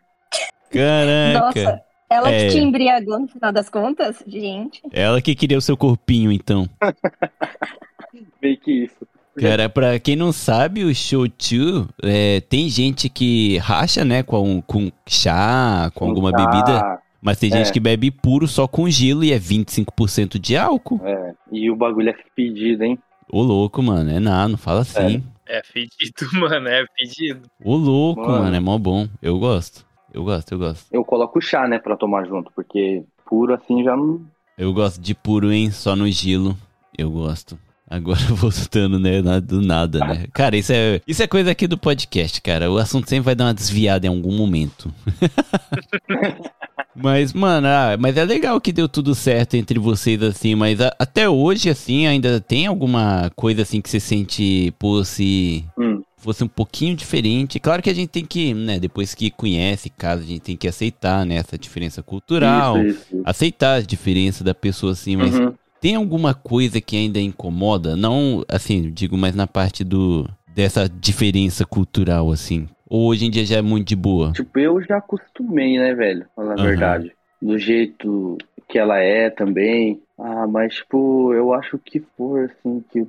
[0.71, 1.39] Caraca.
[1.65, 2.45] Nossa, ela É.
[2.47, 4.23] que te embriagou no final das contas?
[4.25, 4.81] Gente.
[4.93, 6.65] Ela que queria o seu corpinho, então.
[8.41, 9.05] Meio que isso.
[9.37, 14.91] Cara, pra quem não sabe, o shochu, é, tem gente que racha, né, com, com
[15.07, 17.73] chá, com alguma Ah, bebida, mas tem gente é.
[17.73, 21.01] que bebe puro só com gelo e é 25% de álcool.
[21.03, 22.97] É, e o bagulho é pedido, hein?
[23.31, 25.23] Ô louco, mano, é nada, não fala assim.
[25.47, 27.49] É fedido, mano, é fedido.
[27.63, 28.43] Ô louco, Mano.
[28.43, 29.07] mano, é mó bom.
[29.21, 29.85] Eu gosto.
[30.13, 30.85] Eu gosto, eu gosto.
[30.91, 34.21] Eu coloco chá, né, pra tomar junto, porque puro assim já não.
[34.57, 35.71] Eu gosto de puro, hein?
[35.71, 36.55] Só no gelo.
[36.97, 37.57] Eu gosto.
[37.89, 39.21] Agora voltando, né?
[39.41, 40.25] Do nada, né?
[40.33, 42.71] Cara, isso é, isso é coisa aqui do podcast, cara.
[42.71, 44.93] O assunto sempre vai dar uma desviada em algum momento.
[46.95, 50.55] mas, mano, ah, mas é legal que deu tudo certo entre vocês, assim.
[50.55, 55.63] Mas a- até hoje, assim, ainda tem alguma coisa, assim, que você sente, pô, se
[55.77, 56.01] Hum.
[56.17, 57.59] fosse um pouquinho diferente.
[57.59, 58.79] Claro que a gente tem que, né?
[58.79, 61.35] Depois que conhece casa, a gente tem que aceitar, né?
[61.35, 62.77] Essa diferença cultural.
[62.77, 63.21] Isso, isso, isso.
[63.25, 65.53] Aceitar as diferenças da pessoa, assim, mas Uhum.
[65.81, 67.95] tem alguma coisa que ainda incomoda?
[67.95, 70.25] Não, assim, digo, mas na parte do
[70.55, 72.67] dessa diferença cultural, assim.
[72.93, 74.33] Ou hoje em dia já é muito de boa?
[74.33, 76.27] Tipo, eu já acostumei, né, velho?
[76.35, 76.67] Falar a Aham.
[76.67, 77.11] verdade.
[77.41, 78.37] Do jeito
[78.69, 79.99] que ela é também.
[80.15, 83.03] Ah, mas, tipo, eu acho que for, assim, que,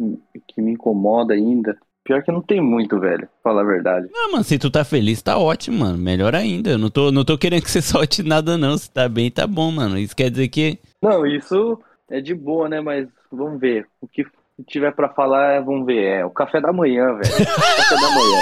[0.49, 1.77] que me incomoda ainda.
[2.03, 3.29] Pior que não tem muito, velho.
[3.43, 4.09] Fala a verdade.
[4.11, 5.99] Não, mano, se tu tá feliz, tá ótimo, mano.
[5.99, 6.71] Melhor ainda.
[6.71, 8.79] Eu não tô, não tô querendo que você solte nada, não.
[8.79, 9.99] Se tá bem, tá bom, mano.
[9.99, 10.79] Isso quer dizer que.
[11.03, 12.81] Não, isso é de boa, né?
[12.81, 13.87] Mas vamos ver.
[14.01, 14.25] O que
[14.63, 16.21] tiver pra falar, vamos ver.
[16.21, 17.23] É o café da manhã, velho.
[17.47, 18.41] café da manhã.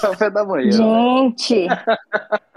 [0.00, 0.72] Café da manhã.
[0.72, 1.66] Gente!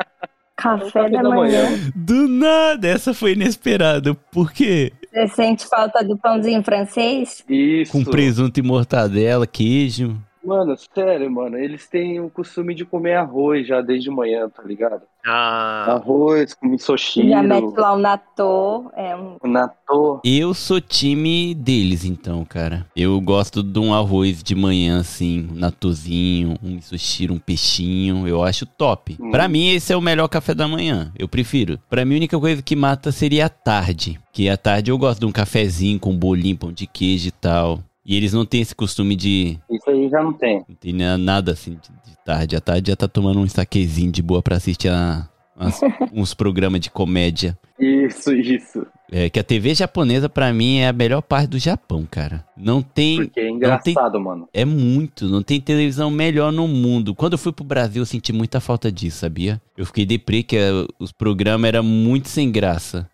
[0.58, 1.68] Café da manhã.
[1.96, 4.16] Do nada, essa foi inesperada.
[4.16, 4.92] Por quê?
[5.14, 7.44] Você sente falta do pãozinho francês?
[7.48, 7.92] Isso.
[7.92, 10.18] Com presunto e mortadela, queijo.
[10.48, 11.58] Mano, sério, mano.
[11.58, 15.02] Eles têm o costume de comer arroz já desde manhã, tá ligado?
[15.26, 18.90] Ah, Arroz com Já misoshiro, mete lá o natô.
[18.96, 19.38] É um...
[19.44, 20.22] natô.
[20.24, 22.86] Eu sou time deles, então, cara.
[22.96, 28.26] Eu gosto de um arroz de manhã, assim, um natozinho, um misoshiro, um peixinho.
[28.26, 29.18] Eu acho top.
[29.20, 29.32] Hum.
[29.32, 31.12] Pra mim, esse é o melhor café da manhã.
[31.20, 31.78] Eu prefiro.
[31.90, 34.18] Pra mim, a única coisa que mata seria a tarde.
[34.32, 37.84] Que à tarde eu gosto de um cafezinho com bolinho, pão de queijo e tal.
[38.08, 39.60] E eles não têm esse costume de.
[39.70, 40.64] Isso aí já não tem.
[40.70, 42.56] Não tem na- nada assim de, de tarde.
[42.56, 45.28] À tarde já tá tomando um saquezinho de boa pra assistir a-
[45.60, 45.82] as-
[46.14, 47.58] uns programas de comédia.
[47.78, 48.88] Isso, isso.
[49.12, 52.44] É que a TV japonesa, pra mim, é a melhor parte do Japão, cara.
[52.56, 53.18] Não tem.
[53.18, 53.56] Porque é não tem
[53.94, 54.48] engraçado, mano.
[54.54, 57.14] é muito, não tem televisão melhor no mundo.
[57.14, 59.62] Quando eu fui pro Brasil, eu senti muita falta disso, sabia?
[59.78, 63.08] Eu fiquei deprê que eh, os programas eram muito sem graça.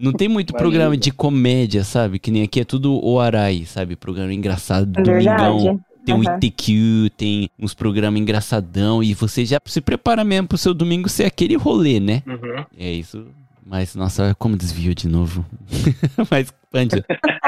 [0.00, 0.58] Não tem muito Imagina.
[0.70, 2.18] programa de comédia, sabe?
[2.18, 3.96] Que nem aqui é tudo o Arai, sabe?
[3.96, 5.78] Programa engraçado, É domingão.
[6.06, 6.36] Tem o Aham.
[6.38, 11.24] ITQ, tem uns programas engraçadão e você já se prepara mesmo pro seu domingo ser
[11.26, 12.22] aquele rolê, né?
[12.26, 12.64] uhum.
[12.78, 13.26] É isso.
[13.64, 15.44] Mas, nossa, como desvio de novo.
[16.30, 17.04] Mas, Pandia,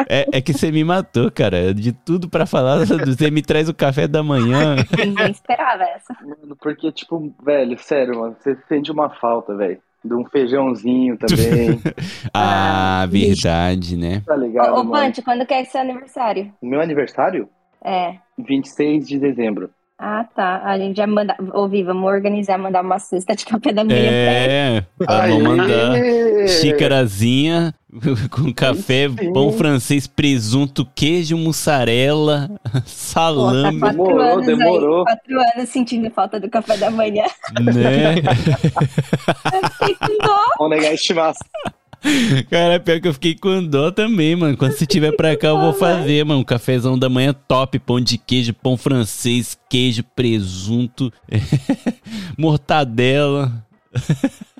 [0.09, 1.73] é, é que você me matou, cara.
[1.75, 4.77] De tudo pra falar, você me traz o café da manhã.
[4.97, 6.15] Ninguém esperava essa.
[6.23, 9.81] Mano, porque, tipo, velho, sério, mano, você sente uma falta, velho.
[10.05, 11.81] De um feijãozinho também,
[12.35, 14.21] Ah, verdade, né?
[14.27, 14.91] tá ligado, Ô, ô?
[14.91, 16.53] Pante, quando que é seu aniversário?
[16.61, 17.49] Meu aniversário?
[17.85, 18.17] É.
[18.39, 19.71] 26 de dezembro.
[20.05, 20.63] Ah, tá.
[20.65, 21.37] A gente já manda.
[21.53, 24.11] Ouvi, vamos organizar, mandar uma cesta de café da manhã.
[24.11, 25.39] É, vamos Aê!
[25.39, 26.49] mandar.
[26.49, 27.73] Xícarazinha
[28.29, 29.33] com café, Sim.
[29.33, 34.99] pão francês, presunto, queijo, mussarela, Pô, tá salame, quatro Demorou, anos demorou.
[34.99, 37.25] aí, quatro anos sentindo falta do café da manhã.
[37.61, 38.15] né?
[39.55, 40.41] Eu fiquei com dó.
[40.59, 41.47] Vamos negar estimação.
[42.51, 44.57] Cara, pior que eu fiquei com dó também, mano.
[44.57, 46.45] Quando você tiver pra cá, eu vou fazer, mano.
[46.45, 51.13] Cafezão da manhã top, pão de queijo, pão francês, queijo, presunto,
[52.37, 53.53] mortadela.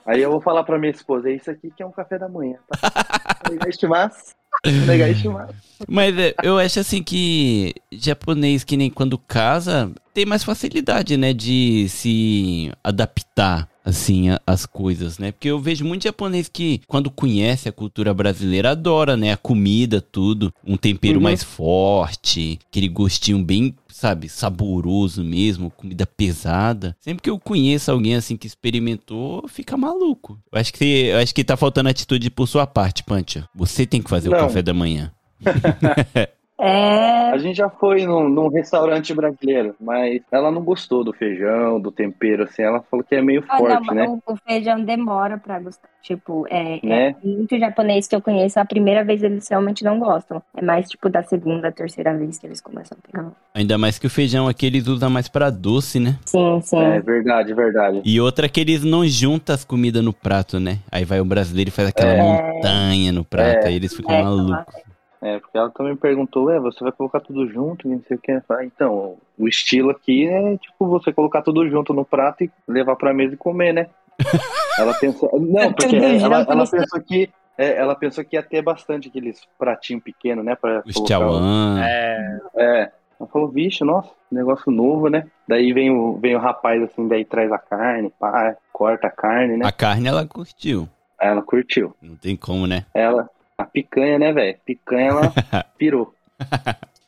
[0.07, 2.29] Aí eu vou falar pra minha esposa, é isso aqui que é um café da
[2.29, 3.69] manhã, tá?
[3.69, 4.35] Estimação.
[4.65, 5.55] Vamos negar estimação.
[5.89, 11.33] Mas é, eu acho assim que japonês, que nem quando casa, tem mais facilidade, né,
[11.33, 15.33] de se adaptar, assim, a- às coisas, né?
[15.33, 20.01] Porque eu vejo muito japonês que, quando conhece a cultura brasileira, adora, né, a comida,
[20.01, 20.53] tudo.
[20.65, 21.23] Um tempero Uhum.
[21.25, 26.97] mais forte, aquele gostinho bem, sabe, saboroso mesmo, comida pesada.
[27.01, 30.39] Sempre que eu conheço alguém, assim, que experimentou, fica maluco.
[30.53, 33.49] Eu acho que, eu acho que tá faltando atitude por sua parte, Pancha.
[33.55, 34.39] Você tem que fazer o Não.
[34.39, 35.13] café da manhã.
[36.65, 37.31] É.
[37.31, 41.91] A gente já foi num, num restaurante brasileiro, mas ela não gostou do feijão, do
[41.91, 42.63] tempero, assim.
[42.63, 44.07] Ela falou que é meio Ah, forte, não, né?
[44.07, 45.89] o, o feijão demora pra gostar.
[46.03, 47.09] Tipo, é, Né?
[47.09, 50.41] é muito japonês que eu conheço, a primeira vez eles realmente não gostam.
[50.57, 53.33] É mais tipo da segunda, terceira vez que eles começam a pegar.
[53.55, 56.19] Ainda mais que o feijão aqui eles usam mais pra doce, né?
[56.27, 56.79] Sim, sim.
[56.81, 58.03] É verdade, verdade.
[58.05, 60.79] E outra que eles não juntam as comidas no prato, né?
[60.91, 62.23] Aí vai o brasileiro e faz aquela É.
[62.23, 63.69] montanha no prato, É.
[63.69, 64.83] aí eles ficam É, malucos.
[65.23, 68.21] É, porque ela também perguntou, ué, você vai colocar tudo junto, e não sei o
[68.21, 68.41] que.
[68.41, 72.97] Falei, então, o estilo aqui é tipo você colocar tudo junto no prato e levar
[72.97, 73.87] pra mesa e comer, né?
[74.77, 75.31] ela pensou.
[75.41, 77.31] Não, porque ela, ela pensou que.
[77.57, 80.57] é, ela pensou que ia ter bastante aqueles pratinhos pequenos, né?
[80.57, 81.79] Pra Os colocar o-.
[81.79, 82.93] É, É.
[83.21, 85.29] Ela falou, vixe, nossa, negócio novo, né?
[85.47, 89.57] Daí vem o, vem o rapaz assim, daí traz a carne, pá, corta a carne,
[89.57, 89.65] né?
[89.65, 90.89] A carne ela curtiu.
[91.21, 91.95] Ela curtiu.
[92.03, 92.85] Não tem como, né?
[92.93, 93.31] Ela,
[93.63, 94.59] a picanha, né, velho?
[94.65, 95.33] Picanha, ela
[95.79, 96.15] pirou.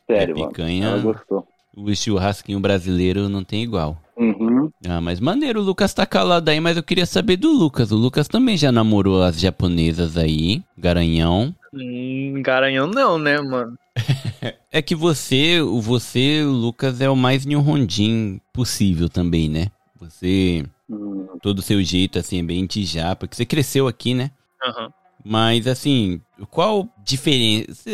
[0.07, 0.49] Sério, É, mano.
[0.51, 1.47] picanha- Ela gostou.
[1.75, 3.97] O churrasquinho brasileiro não tem igual.
[4.15, 4.71] Uhum.
[4.87, 7.91] Ah, mas maneiro, o Lucas tá calado aí, mas eu queria saber do Lucas.
[7.91, 11.53] O Lucas também já namorou as japonesas aí, garanhão.
[11.73, 13.77] hum, garanhão não, né, mano?
[14.71, 19.67] É que você, o você, o Lucas, é o mais Nihonjin possível também, né?
[19.99, 24.13] Você, Hum, todo o seu jeito, assim, é bem de japa, porque você cresceu aqui,
[24.13, 24.31] né?
[24.63, 24.89] Aham.
[25.25, 27.89] Mas, assim, qual diferença...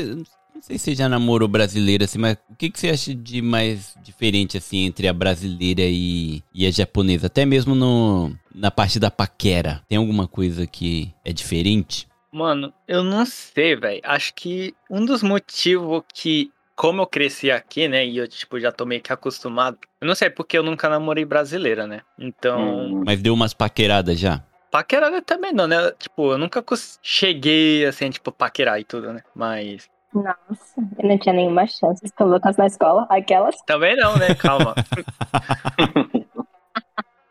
[0.53, 3.41] Não sei se você já namorou brasileira, assim, mas o que, que você acha de
[3.41, 7.25] mais diferente, assim, entre a brasileira e, e a japonesa?
[7.25, 9.81] Até mesmo no, na parte da paquera.
[9.87, 12.07] Tem alguma coisa que é diferente?
[12.31, 14.01] Mano, eu não sei, velho.
[14.03, 18.71] Acho que um dos motivos que como eu cresci aqui, né, e eu, tipo, já
[18.71, 19.77] tô meio que acostumado.
[19.99, 22.01] Eu não sei porque eu nunca namorei brasileira, né?
[22.17, 23.03] Então.
[23.05, 24.43] Mas deu umas paqueradas já.
[24.71, 25.91] Paquerada também não, né?
[25.99, 26.63] Tipo, eu nunca
[27.03, 29.21] cheguei, assim, tipo, paquerar e tudo, né?
[29.35, 32.07] Mas Nossa, eu não tinha nenhuma chance.
[32.07, 33.55] Se colocasse na escola, aquelas.
[33.67, 34.33] também não, né?
[34.33, 34.73] Calma.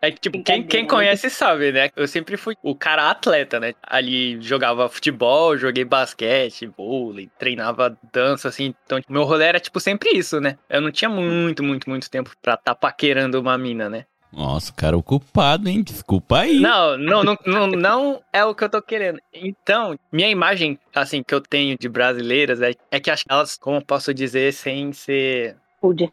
[0.03, 1.90] É que, tipo, quem, quem conhece sabe, né?
[1.94, 3.74] Eu sempre fui o cara atleta, né?
[3.83, 8.74] Ali jogava futebol, joguei basquete, vôlei, treinava dança, assim.
[8.87, 10.57] Então, tipo, meu rolê era, tipo, sempre isso, né?
[10.70, 14.07] Eu não tinha muito, muito, muito tempo pra tá paquerando uma mina, né?
[14.32, 15.82] Nossa, o cara ocupado, hein?
[15.82, 16.60] Desculpa aí.
[16.60, 19.18] Não, não, não, não, não é o que eu tô querendo.
[19.32, 23.56] Então, minha imagem, assim, que eu tenho de brasileiras é, é que acho que elas,
[23.56, 25.56] como eu posso dizer, sem ser.
[25.80, 26.12] Pude.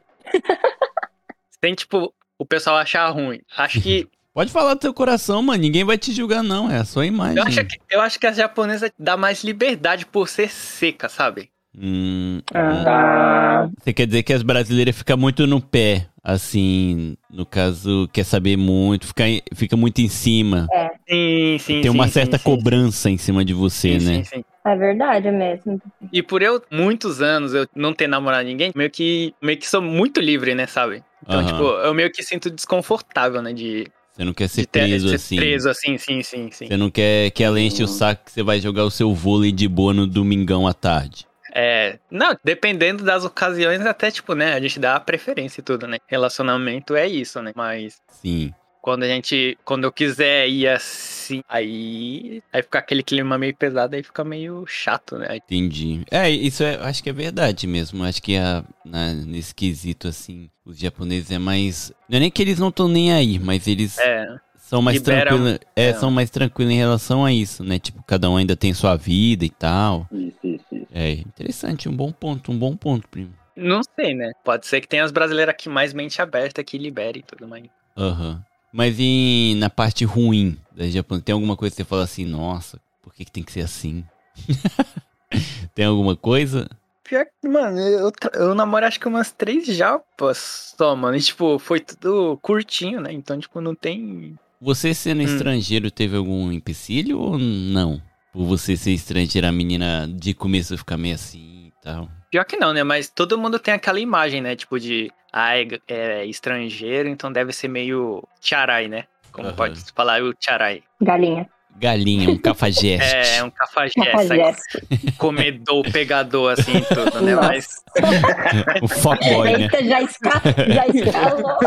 [1.63, 3.41] Sem, tipo, o pessoal achar ruim.
[3.56, 4.08] Acho que.
[4.34, 5.62] Pode falar do teu coração, mano.
[5.62, 6.69] Ninguém vai te julgar, não.
[6.69, 7.38] É a sua imagem.
[7.38, 11.49] Eu acho que, eu acho que a japonesa dá mais liberdade por ser seca, sabe?
[11.80, 18.10] Hum, Ah, Você quer dizer que as brasileiras ficam muito no pé, assim, no caso,
[18.12, 20.68] quer saber muito, fica, fica muito em cima.
[21.08, 21.82] Sim, sim.
[21.82, 24.13] Tem sim, uma sim, certa sim, cobrança em cima de você, sim, né?
[24.16, 24.44] sim, sim.
[24.66, 25.80] é verdade mesmo.
[26.12, 29.82] E por eu, muitos anos, eu não ter namorado ninguém, meio que, meio que sou
[29.82, 31.04] muito livre, né, sabe?
[31.22, 31.48] Então, Aham.
[31.48, 35.16] tipo, eu meio que sinto desconfortável, né, de, Você não quer ser ter preso ser
[35.16, 35.36] assim.
[35.36, 36.66] preso assim, sim, sim, sim.
[36.68, 39.52] Você não quer que ela enche o saco que você vai jogar o seu vôlei
[39.52, 41.28] de boa no domingão à tarde.
[41.60, 45.88] É, não, dependendo das ocasiões, até, tipo, né, a gente dá a preferência e tudo,
[45.88, 45.98] né?
[46.06, 47.52] Relacionamento é isso, né?
[47.56, 48.54] Mas Sim.
[48.80, 53.96] quando a gente, quando eu quiser ir assim, aí, aí fica aquele clima meio pesado,
[53.96, 55.28] aí fica meio chato, né?
[55.32, 56.04] Aí- Entendi.
[56.12, 58.04] É, isso é, acho que é verdade mesmo.
[58.04, 61.91] Acho que a, na- nesse quesito, assim, os japoneses é mais.
[62.08, 65.58] Não é nem que eles não estão nem aí, mas eles É, são mais tranquilos.
[65.76, 65.93] É, é.
[65.93, 67.80] são mais tranquilos em relação a isso, né?
[67.80, 70.08] Tipo, cada um ainda tem sua vida e tal.
[70.12, 70.57] Isso, isso.
[70.99, 73.31] É, interessante, um bom ponto, um bom ponto, primo.
[73.55, 74.31] não sei, né?
[74.43, 77.65] Pode ser que tenha as brasileiras aqui mais mente aberta que libere e tudo mais.
[77.95, 78.43] Aham.
[78.73, 81.19] Mas e na parte ruim da Japão?
[81.19, 84.03] Tem alguma coisa que você fala assim, nossa, por que, que tem que ser assim?
[85.75, 86.67] tem alguma coisa?
[87.03, 91.15] Pior que, mano, eu, eu namoro acho que umas três japas só, mano.
[91.15, 93.13] E, tipo, foi tudo curtinho, né?
[93.13, 94.36] Então, tipo, não tem.
[94.60, 95.25] Você sendo Hum.
[95.25, 98.01] estrangeiro teve algum empecilho ou não?
[98.38, 102.08] Por você ser estrangeira, a menina de começo ficar meio assim e tal.
[102.30, 102.84] Pior que não, né?
[102.84, 104.56] Mas todo mundo tem aquela imagem, né?
[104.56, 105.12] Tipo, de.
[105.34, 109.06] Ah, é, é estrangeiro, então deve ser meio tcharai, né?
[109.32, 109.56] Como Aham.
[109.56, 110.84] pode falar o tcharai?
[111.02, 111.50] Galinha.
[111.78, 113.15] Galinha, um cafajeste.
[113.15, 115.12] É, um cafajeste, Cafajeste.
[115.17, 117.34] comedor, pegador, assim, tudo, né?
[117.34, 117.47] Nossa.
[117.47, 117.67] Mas.
[118.84, 119.63] o fuckboy, né?
[119.63, 120.41] Eita, já, esca...
[120.67, 121.58] já escalou.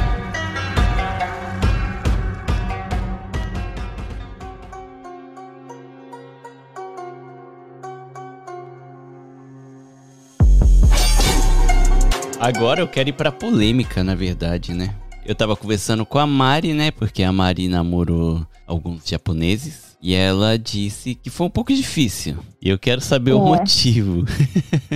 [12.41, 14.95] Agora eu quero ir pra polêmica, na verdade, né?
[15.23, 16.89] Eu tava conversando com a Mari, né?
[16.89, 19.95] Porque a Mari namorou alguns japoneses.
[20.01, 22.37] E ela disse que foi um pouco difícil.
[22.59, 23.59] E eu quero saber o É.
[23.59, 24.25] motivo.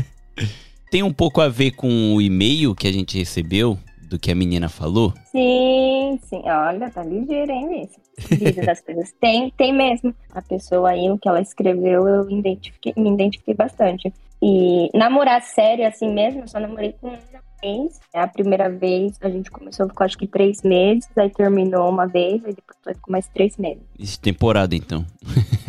[0.89, 3.77] Tem um pouco a ver com o e-mail que a gente recebeu
[4.09, 5.13] do que a menina falou?
[5.31, 6.41] Sim, sim.
[6.45, 7.89] Olha, tá ligeiro, hein, Miss?
[8.17, 9.11] Diz das coisas.
[9.19, 10.13] Tem, tem mesmo.
[10.33, 14.13] A pessoa aí, o que ela escreveu, eu identifiquei, me identifiquei bastante.
[14.41, 17.99] E namorar sério assim mesmo, eu só namorei com um japonês.
[18.13, 22.07] É a primeira vez, a gente começou com acho que três meses, aí terminou uma
[22.07, 23.83] vez, aí depois ficou mais três meses.
[23.97, 25.05] De temporada, então.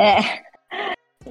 [0.00, 0.16] É.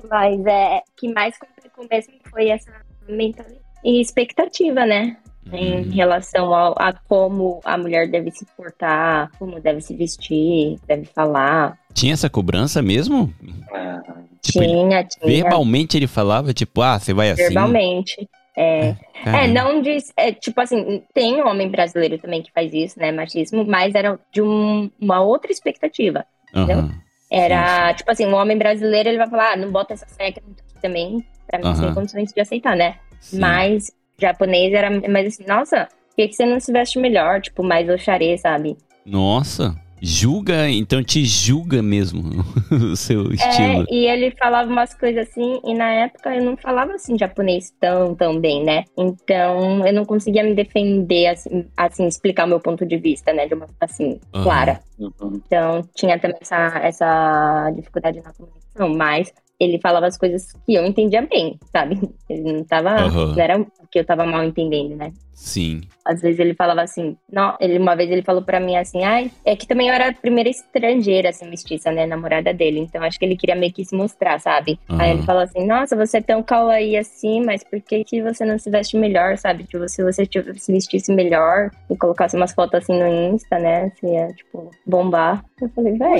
[0.07, 2.71] Mas é que mais complicou mesmo foi essa
[3.09, 5.17] mentalidade e expectativa, né?
[5.51, 11.05] Em relação ao, a como a mulher deve se portar, como deve se vestir, deve
[11.05, 11.77] falar.
[11.93, 13.33] Tinha essa cobrança mesmo?
[13.73, 14.01] Ah,
[14.41, 15.25] Tipo, ele- tinha, tinha.
[15.27, 17.43] verbalmente ele falava, tipo, ah, você vai assim?
[17.43, 18.29] Verbalmente.
[18.55, 19.47] É, é, Caramba.
[19.53, 20.11] não diz.
[20.17, 23.11] É, tipo assim, tem homem brasileiro também que faz isso, né?
[23.11, 26.25] Machismo, mas era de um- uma outra expectativa.
[26.53, 26.91] Aham.
[27.29, 30.41] Era, tipo assim, um homem brasileiro, ele vai falar, ah, não bota essa é aqui
[30.81, 31.93] também, pra mim, sem Aham.
[31.93, 32.95] condições de aceitar, né?
[33.21, 33.39] Sim.
[33.39, 37.41] Mas japonês era mais assim, nossa, por que, que você não se veste melhor?
[37.41, 38.77] Tipo, mais oxaré, sabe?
[39.05, 43.85] Nossa, julga, então te julga mesmo o seu estilo.
[43.89, 47.71] É, e ele falava umas coisas assim, e na época eu não falava assim japonês
[47.79, 48.83] tão, tão bem, né?
[48.97, 53.47] Então eu não conseguia me defender, assim, assim explicar o meu ponto de vista, né?
[53.47, 54.43] De uma forma assim, Aham.
[54.43, 54.79] clara.
[54.99, 55.41] uhum.
[55.45, 60.83] Então tinha também essa, essa dificuldade na comunicação, mas ele falava as coisas que eu
[60.85, 61.99] entendia bem, sabe?
[62.27, 62.89] Ele não tava.
[62.89, 63.35] Aham.
[63.35, 65.11] Não era que eu tava mal entendendo, né?
[65.33, 65.81] Sim.
[66.05, 69.29] Às vezes ele falava assim, não, ele, uma vez ele falou pra mim assim, ai,
[69.45, 73.19] é que também eu era a primeira estrangeira, assim, mestiça, né, namorada dele, então acho
[73.19, 74.79] que ele queria meio que se mostrar, sabe?
[74.87, 75.17] Aí Aham.
[75.17, 78.57] ele falou assim, nossa, você é tão kawaii assim, mas por que que você não
[78.57, 79.63] se veste melhor, sabe?
[79.65, 80.25] Tipo, se você
[80.55, 85.43] se vestisse melhor e colocasse umas fotos assim no Insta, né, ia, tipo, bombar.
[85.61, 86.15] Eu falei, velho,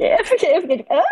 [0.00, 1.02] eu fiquei, eu fiquei, "Hã?"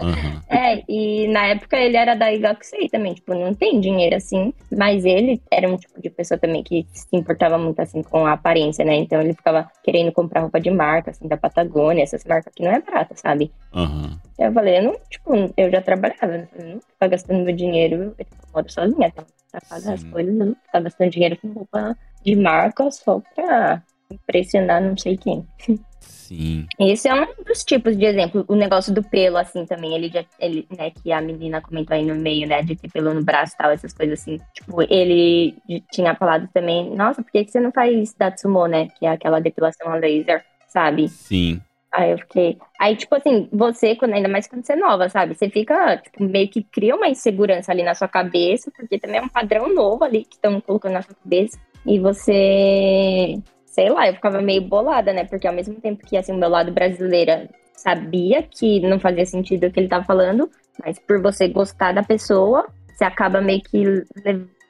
[0.00, 0.42] Aham.
[0.48, 5.04] É, e na época ele era da Igakusei também, tipo, não tem dinheiro assim, mas
[5.04, 8.84] ele era um tipo de pessoa também que se importava muito assim com a aparência,
[8.84, 8.94] né?
[8.96, 12.72] Então ele ficava querendo comprar roupa de marca, assim, da Patagônia, essas marcas que não
[12.72, 13.52] é barata, sabe?
[13.72, 14.18] Aham.
[14.38, 18.26] Eu falei, eu não, tipo, eu já trabalhava, eu não ficar gastando meu dinheiro, eu
[18.52, 20.10] moro sozinha, então pra pagar as Sim.
[20.10, 25.16] coisas, eu não ficar gastando dinheiro com roupa de marca só pra impressionar não sei
[25.16, 25.46] quem.
[26.02, 26.66] Sim.
[26.78, 28.44] Esse é um dos tipos de exemplo.
[28.48, 29.94] O negócio do pelo, assim, também.
[29.94, 33.14] Ele já, ele, né, que a menina comentou aí no meio, né, de ter pelo
[33.14, 34.38] no braço e tal, essas coisas assim.
[34.54, 35.54] Tipo, ele
[35.92, 38.88] tinha falado também, nossa, por que, que você não faz Datsumo, né?
[38.98, 41.08] Que é aquela depilação a laser, sabe?
[41.08, 41.60] Sim.
[41.92, 42.58] Aí eu fiquei.
[42.80, 45.34] Aí, tipo assim, você, quando, ainda mais quando você é nova, sabe?
[45.34, 49.22] Você fica, tipo, meio que cria uma insegurança ali na sua cabeça, porque também é
[49.22, 51.58] um padrão novo ali que estão colocando na sua cabeça.
[51.84, 53.38] E você.
[53.72, 55.24] Sei lá, eu ficava meio bolada, né?
[55.24, 59.66] Porque ao mesmo tempo que, assim, o meu lado brasileira sabia que não fazia sentido
[59.66, 60.50] o que ele tava falando,
[60.84, 63.82] mas por você gostar da pessoa, você acaba meio que,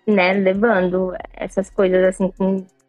[0.06, 2.32] né, levando essas coisas, assim,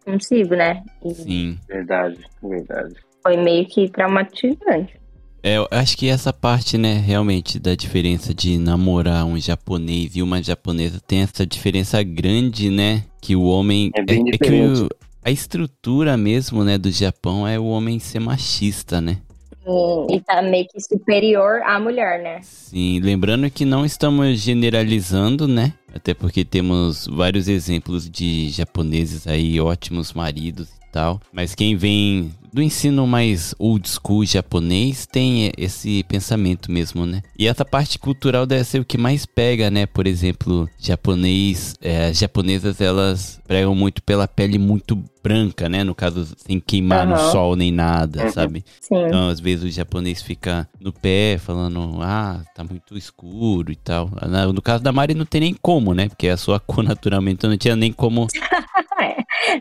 [0.05, 0.83] consigo, né?
[1.03, 1.57] E Sim.
[1.67, 2.93] Verdade, verdade.
[3.23, 5.01] foi meio que traumatizante.
[5.41, 10.21] É, eu acho que essa parte, né, realmente, da diferença de namorar um japonês e
[10.21, 13.03] uma japonesa tem essa diferença grande, né?
[13.19, 13.91] Que o homem.
[13.95, 14.83] É bem que diferente.
[14.83, 19.19] o- a estrutura mesmo, né, do Japão é o homem ser machista, né?
[19.65, 22.41] E, e tá meio que superior à mulher, né?
[22.41, 25.73] Sim, lembrando que não estamos generalizando, né?
[25.93, 31.19] Até porque temos vários exemplos de japoneses aí, ótimos maridos e tal.
[31.33, 37.23] Mas quem vem do ensino mais old school japonês tem esse pensamento mesmo, né?
[37.37, 39.87] E essa parte cultural deve ser o que mais pega, né?
[39.87, 45.83] Por exemplo, japonês, é, as japonesas elas pregam muito pela pele muito branca, né?
[45.83, 47.31] No caso, sem queimar no Aham.
[47.31, 48.29] sol nem nada, Uhum.
[48.31, 48.63] sabe?
[48.79, 49.03] Sim.
[49.07, 54.11] Então, às vezes, o japonês fica no pé falando, ah, tá muito escuro e tal.
[54.53, 56.07] No caso da Mari, não tem nem como, né?
[56.07, 58.27] Porque a sua cor, naturalmente, não tinha nem como.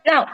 [0.06, 0.24] Não,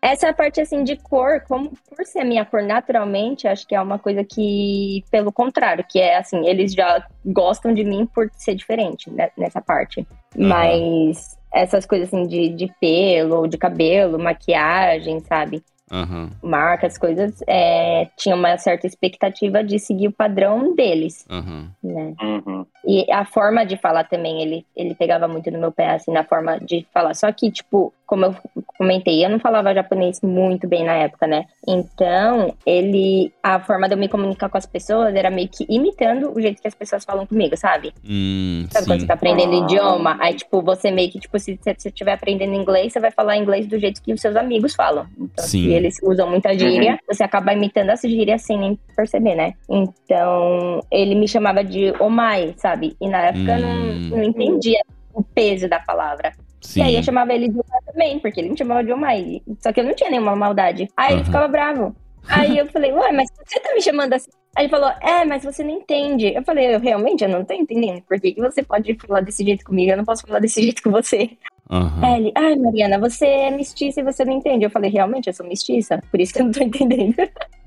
[0.00, 3.98] essa parte assim de cor, como por ser minha cor naturalmente, acho que é uma
[3.98, 9.10] coisa que, pelo contrário, que é assim, eles já gostam de mim por ser diferente
[9.10, 10.06] né, nessa parte.
[10.36, 15.62] Mas essas coisas assim de, de pelo, de cabelo, maquiagem, sabe?
[15.90, 21.70] Aham, Marcas, coisas, é, tinha uma certa expectativa de seguir o padrão deles, aham.
[21.82, 22.14] né?
[22.20, 22.66] Uhum.
[22.86, 26.24] E a forma de falar também, ele, ele pegava muito no meu pé, assim, na
[26.24, 27.14] forma de falar.
[27.14, 28.34] Só que, tipo, como eu
[28.78, 31.44] comentei, eu não falava japonês muito bem na época, né?
[31.68, 33.30] Então, ele.
[33.42, 36.60] A forma de eu me comunicar com as pessoas era meio que imitando o jeito
[36.62, 37.92] que as pessoas falam comigo, sabe?
[38.08, 39.00] Hum, Sabe quando sim.
[39.00, 39.58] você tá aprendendo Ah.
[39.64, 40.16] idioma?
[40.20, 43.66] Aí, tipo, você meio que, tipo, se você estiver aprendendo inglês, você vai falar inglês
[43.66, 45.06] do jeito que os seus amigos falam.
[45.18, 45.64] Então, Sim.
[45.64, 49.52] se eles usam muita gíria, você acaba imitando essa gíria sem nem perceber, né?
[49.68, 52.96] Então, ele me chamava de omai, sabe?
[53.00, 54.08] E na época eu Hum.
[54.10, 54.80] não, não entendia
[55.12, 56.32] o peso da palavra.
[56.68, 56.80] Sim.
[56.80, 59.40] E aí eu chamava ele de omai também, porque ele me chamava de omai.
[59.58, 60.86] Só que eu não tinha nenhuma maldade.
[60.94, 61.24] Aí ele Aham.
[61.24, 61.96] ficava bravo.
[62.28, 64.28] Aí eu falei, ué, mas você tá me chamando assim?
[64.54, 66.26] Aí ele falou, é, mas você não entende.
[66.34, 68.02] Eu falei, eu realmente eu não tô entendendo.
[68.02, 69.90] Por que, que você pode falar desse jeito comigo?
[69.90, 71.30] Eu não posso falar desse jeito com você.
[71.70, 74.64] Aí ele, ai, Mariana, você é mestiça e você não entende.
[74.64, 77.14] Eu falei, realmente, eu sou mestiça, por isso que eu não tô entendendo.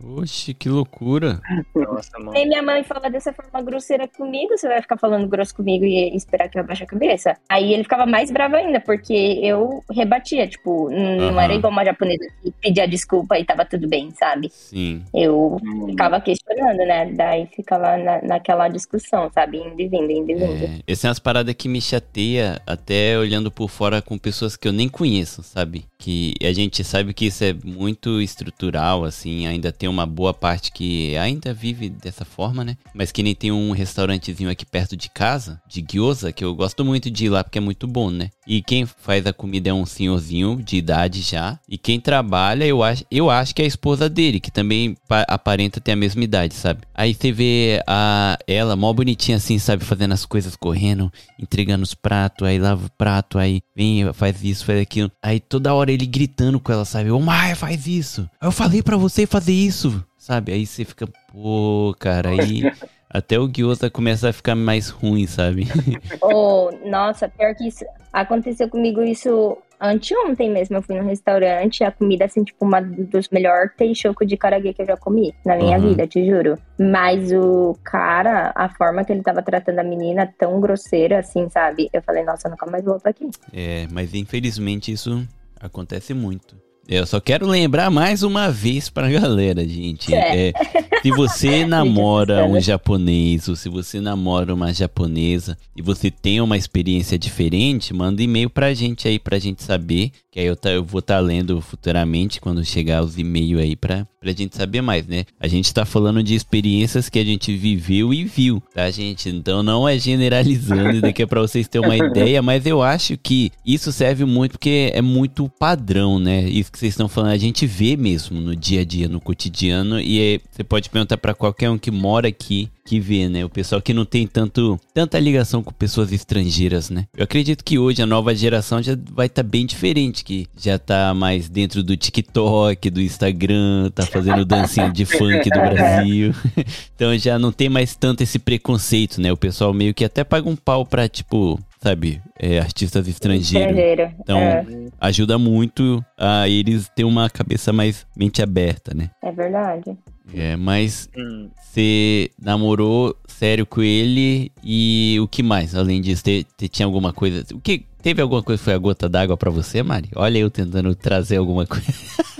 [0.04, 1.39] Oxe, que loucura.
[1.76, 2.10] Nossa.
[2.34, 6.16] Aí minha mãe fala dessa forma grosseira comigo, você vai ficar falando grosso comigo e
[6.16, 7.38] esperar que eu abaixe a cabeça?
[7.47, 11.41] Aí ele ficava mais bravo ainda, porque eu rebatia, tipo, não Aham.
[11.41, 14.49] era igual uma japonesa que pedia desculpa e tava tudo bem, sabe?
[14.49, 15.04] Sim.
[15.14, 15.88] Eu Uhum.
[15.89, 17.12] ficava questionando, né?
[17.14, 19.58] Daí ficava na, naquela discussão, sabe?
[19.60, 20.64] Indo e vindo, indo e vindo.
[20.66, 24.68] É, essa é umas paradas que me chateia, até olhando por fora com pessoas que
[24.68, 25.88] eu nem conheço, sabe?
[26.04, 30.72] Que a gente sabe que isso é muito estrutural, assim, ainda tem uma boa parte
[30.72, 32.76] que ainda vive dessa forma, né?
[32.91, 36.84] Mas que nem tem um restaurantezinho aqui perto de casa, de gyoza, que eu gosto
[36.84, 38.32] muito de ir lá porque é muito bom, né?
[38.47, 42.82] E quem faz a comida é um senhorzinho de idade já, e quem trabalha, eu
[42.82, 46.24] acho, eu acho que é a esposa dele, que também pa- aparenta ter a mesma
[46.24, 46.82] idade, sabe?
[46.95, 51.93] Aí você vê a ela mó bonitinha assim, sabe, fazendo as coisas correndo, entregando os
[51.93, 55.12] pratos, aí lava o prato, aí vem, faz isso, faz aquilo.
[55.22, 57.12] Aí toda hora ele gritando com ela, sabe?
[57.12, 58.30] Ô Maia, faz isso.
[58.42, 60.52] Eu falei pra você fazer isso, sabe?
[60.54, 62.64] Aí você fica, pô, cara, aí
[63.14, 65.68] Até o gyoza começa a ficar mais ruim, sabe?
[66.24, 67.84] Oh, nossa, pior que isso.
[68.14, 70.78] Aconteceu comigo isso anteontem mesmo.
[70.78, 74.82] Eu fui num restaurante, a comida, assim, tipo, uma dos melhores teishoku de karaguê que
[74.84, 75.89] eu já comi na minha Uhum.
[75.89, 76.58] vida, te juro.
[76.80, 81.89] Mas o cara, a forma que ele tava tratando a menina, tão grosseira, assim, sabe?
[81.92, 83.28] Eu falei, nossa, eu nunca mais volto aqui.
[83.52, 85.28] É, mas infelizmente isso
[85.62, 86.70] acontece muito.
[86.94, 90.14] Eu só quero lembrar mais uma vez pra galera, gente.
[90.14, 90.50] É.
[90.50, 90.54] É,
[91.02, 96.58] se você namora um japonês ou se você namora uma japonesa e você tem uma
[96.58, 100.12] experiência diferente, manda e-mail pra gente aí pra gente saber.
[100.34, 104.08] Que aí eu, tá- eu vou estar lendo futuramente quando chegar os e-mails aí pra,
[104.20, 105.26] pra gente saber mais, né?
[105.38, 109.28] A gente tá falando de experiências que a gente viveu e viu, tá, gente?
[109.28, 113.18] Então não é generalizando, isso daqui é pra vocês terem uma ideia, mas eu acho
[113.18, 116.44] que isso serve muito porque é muito padrão, né?
[116.48, 120.01] Isso que vocês estão falando, a gente vê mesmo no dia a dia, no cotidiano,
[120.01, 123.45] e é- você pode perguntar pra qualquer um que mora aqui que vê, né?
[123.45, 127.05] O pessoal que não tem tanto tanta ligação com pessoas estrangeiras, né?
[127.15, 131.13] Eu acredito que hoje a nova geração já vai estar bem diferente, que já tá
[131.13, 136.34] mais dentro do TikTok, do Instagram, tá fazendo dancinha de funk do Brasil.
[136.95, 139.32] então já não tem mais tanto esse preconceito, né?
[139.32, 143.77] O pessoal meio que até paga um pau pra, tipo, sabe, é, artistas estrangeiros.
[143.77, 144.13] Estrangeiro.
[144.19, 144.65] Então, é,
[144.99, 149.09] ajuda muito a eles ter uma cabeça mais mente aberta, né?
[149.23, 149.97] é verdade.
[150.34, 151.49] É, mas Hum.
[151.59, 155.75] você namorou sério com ele e o que mais?
[155.75, 157.43] Além disso, te, te- tinha alguma coisa.
[157.53, 160.09] O que teve alguma coisa que foi a gota d'água pra você, Mari?
[160.15, 161.86] Olha eu tentando trazer alguma coisa,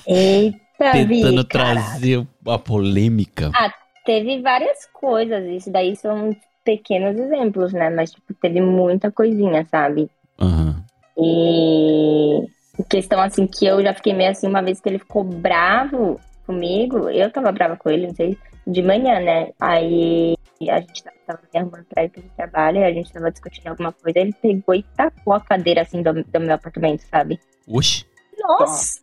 [0.07, 0.57] Eita,
[0.93, 3.51] tentando Vi, trazer uma polêmica.
[3.53, 3.73] Ah,
[4.05, 5.43] teve várias coisas.
[5.49, 7.89] Isso daí são pequenos exemplos, né?
[7.89, 10.09] Mas, tipo, teve muita coisinha, sabe?
[10.39, 10.84] Aham.
[11.18, 12.47] E
[12.89, 17.09] questão assim que eu já fiquei meio assim uma vez que ele ficou bravo comigo,
[17.09, 19.51] eu tava brava com ele, não sei, de manhã, né?
[19.59, 20.36] Aí
[20.70, 23.68] a gente tava, tava me arrumando pra ir pro trabalho, e a gente tava discutindo
[23.68, 27.39] alguma coisa, ele pegou e tacou a cadeira assim do, do meu apartamento, sabe?
[27.68, 28.05] Oxi.
[28.39, 28.99] Nossa!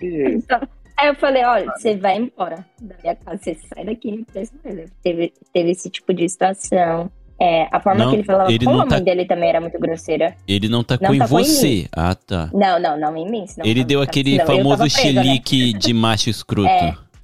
[0.97, 4.59] Aí eu falei, olha, você vai embora da minha casa, você sai daqui, não precisa
[4.65, 4.91] mais.
[5.01, 7.09] Teve, teve esse tipo de situação.
[7.41, 9.61] É, a forma Não, que ele falava ele com a mãe tá- dele também era
[9.61, 10.35] muito grosseira.
[10.47, 11.87] Ele não tacou Não em tacou em você.
[11.93, 12.51] ah, tá.
[12.53, 13.45] Não, não, não em mim.
[13.63, 15.39] Ele eu deu aquele famoso presa, né?
[15.79, 16.69] de macho escroto.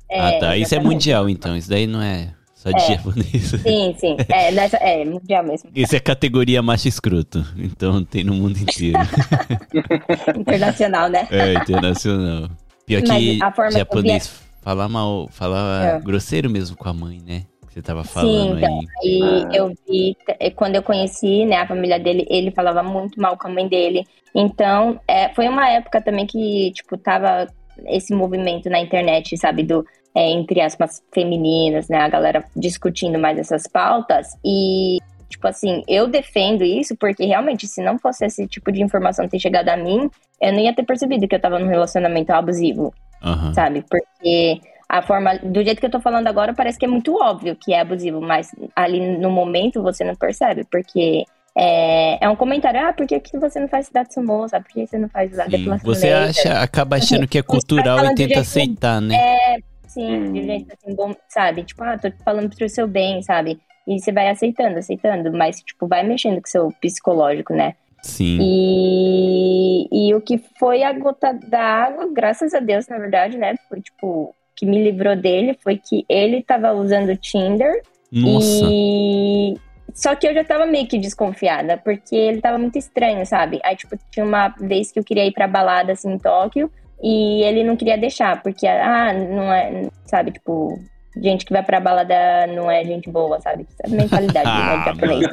[0.08, 0.56] É, ah, tá.
[0.56, 0.84] Isso é exatamente.
[0.92, 1.56] mundial, então.
[1.56, 2.94] Isso daí não é só de É.
[2.94, 3.42] japonês.
[3.62, 4.16] Sim, sim.
[4.28, 5.68] É, nessa, é mundial mesmo.
[5.74, 7.44] Isso é categoria macho escroto.
[7.58, 8.98] Então tem no mundo inteiro.
[10.38, 11.26] Internacional, né?
[11.30, 12.48] É, internacional.
[12.86, 14.30] Pior Mas que forma que eu japonês
[14.62, 16.00] fala mal, fala É.
[16.00, 17.42] grosseiro mesmo com a mãe, né?
[17.75, 18.79] Você tava Sim, falando então.
[18.79, 18.87] aí.
[19.03, 19.49] E Ah.
[19.53, 23.49] eu vi, eh, quando eu conheci, né, a família dele, ele falava muito mal com
[23.49, 24.07] a mãe dele.
[24.33, 27.49] Então, é, foi uma época também que, tipo, tava
[27.87, 33.37] esse movimento na internet, sabe, do, é, entre aspas, femininas, né, a galera discutindo mais
[33.41, 34.29] essas pautas.
[34.45, 34.99] E,
[35.29, 39.41] tipo assim, eu defendo isso porque realmente, se não fosse esse tipo de informação ter
[39.41, 40.09] chegado a mim,
[40.41, 43.53] eu não ia ter percebido que eu tava num relacionamento abusivo Aham.
[43.53, 43.85] sabe?
[43.91, 47.57] Porque a forma, do jeito que eu tô falando agora, parece que é muito óbvio
[47.57, 51.24] que é abusivo, mas ali no momento você não percebe, porque
[51.57, 54.61] é, é um comentário, ah, por que, que você não faz cidade sumoça?
[54.61, 55.51] Por que você não faz a Sim.
[55.51, 59.14] depilação Você laser?" acha, acaba achando que é cultural e tenta aceitar, né?
[59.14, 59.57] É,
[59.87, 60.32] sim, Hum.
[60.32, 61.62] de um jeito assim, bom, sabe?
[61.64, 63.59] Tipo, ah, tô falando pro seu bem, sabe?
[63.87, 67.74] E você vai aceitando, aceitando, mas, tipo, vai mexendo com o seu psicológico, né?
[68.03, 68.39] Sim.
[68.41, 73.55] E, e o que foi a gota d'água, graças a Deus, na verdade, né?
[73.68, 78.66] Foi tipo, que me livrou dele foi que ele tava usando o Tinder Nossa.
[78.70, 79.55] e.
[79.92, 83.61] Só que eu já tava meio que desconfiada, porque ele tava muito estranho, sabe?
[83.62, 86.68] Aí, tipo, tinha uma vez que eu queria ir pra balada, assim, em Tóquio,
[87.00, 90.80] e ele não queria deixar, porque, ah, não é, sabe, tipo,
[91.16, 93.66] gente que vai pra balada não é gente boa, sabe?
[93.78, 95.26] Essa mentalidade, né, Ah, japonês.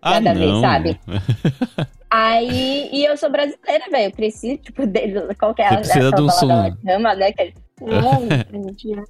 [0.00, 0.60] Ah, nada a ver, não.
[0.62, 1.00] sabe?
[2.10, 4.06] Aí, e eu sou brasileira, velho.
[4.06, 6.74] Eu cresci, tipo, desde qualquer Você precisa de um som.
[6.88, 7.32] Ama, né?
[7.32, 7.52] Que,
[8.52, 9.04] a gente já-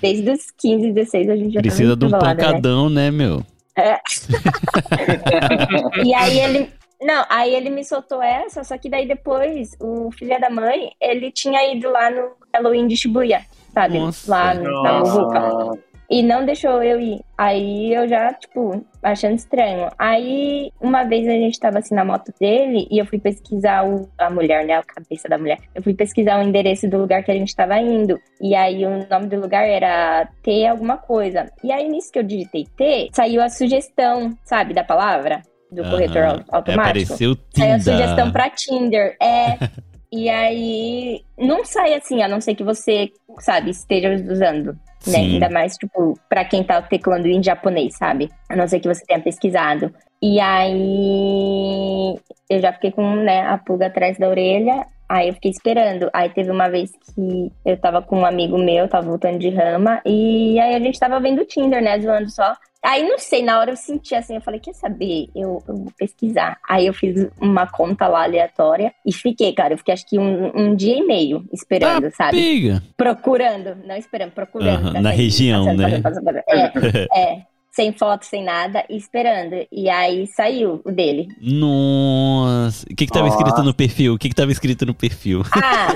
[0.00, 2.18] desde os 15, 16 a gente já Precisa tava de um né?
[2.18, 3.42] pancadão, né, meu?
[3.76, 3.98] É.
[6.04, 6.70] E aí ele.
[7.00, 11.32] Não, aí ele me soltou essa, só que daí depois o filho da mãe, ele
[11.32, 13.44] tinha ido lá no Halloween de Shibuya,
[13.74, 13.98] sabe?
[13.98, 14.30] Nossa.
[14.30, 15.72] lá no- na.
[16.12, 17.20] E não deixou eu ir.
[17.38, 19.88] Aí eu já, tipo, achando estranho.
[19.98, 24.06] Aí, uma vez a gente tava assim na moto dele e eu fui pesquisar o,
[24.18, 24.74] a mulher, né?
[24.74, 25.56] A cabeça da mulher.
[25.74, 28.20] Eu fui pesquisar o endereço do lugar que a gente tava indo.
[28.42, 31.50] E aí o nome do lugar era T alguma coisa.
[31.64, 35.40] E aí, nisso que eu digitei T, saiu a sugestão, sabe, da palavra?
[35.70, 36.44] Do corretor Aham.
[36.50, 36.80] automático.
[37.14, 37.80] Apareceu Saiu a Tinder.
[37.80, 39.16] sugestão pra Tinder.
[39.18, 39.56] É.
[40.12, 44.76] E aí não sai assim, a não ser que você, sabe, esteja usando.
[45.06, 45.16] Né?
[45.16, 48.30] Ainda mais, tipo, pra quem tá teclando em japonês, sabe?
[48.48, 49.92] A não ser que você tenha pesquisado.
[50.20, 52.14] E aí
[52.48, 54.86] eu já fiquei com né, a pulga atrás da orelha.
[55.12, 56.08] Aí eu fiquei esperando.
[56.10, 60.00] Aí teve uma vez que eu tava com um amigo meu, tava voltando de rama,
[60.06, 62.00] e aí a gente tava vendo o Tinder, né?
[62.00, 62.54] Zoando só.
[62.82, 65.28] Aí não sei, na hora eu senti assim, eu falei, quer saber?
[65.36, 66.58] Eu, eu vou pesquisar.
[66.66, 69.74] Aí eu fiz uma conta lá aleatória e fiquei, cara.
[69.74, 72.38] Eu fiquei acho que um, um dia e meio esperando, sabe?
[72.38, 72.82] Piga.
[72.96, 74.78] Procurando, não esperando, procurando.
[74.78, 76.00] Aham, pra na sair, região, passando, né?
[76.00, 76.42] passando, passando,
[76.72, 77.08] passando.
[77.12, 77.42] É, é,
[77.74, 79.66] sem foto, sem nada, e esperando.
[79.72, 81.28] E aí saiu o dele.
[81.40, 82.84] Nossa.
[82.90, 83.38] O que que tava Nossa.
[83.38, 84.14] escrito no perfil?
[84.14, 85.42] O que que tava escrito no perfil?
[85.54, 85.88] Ah,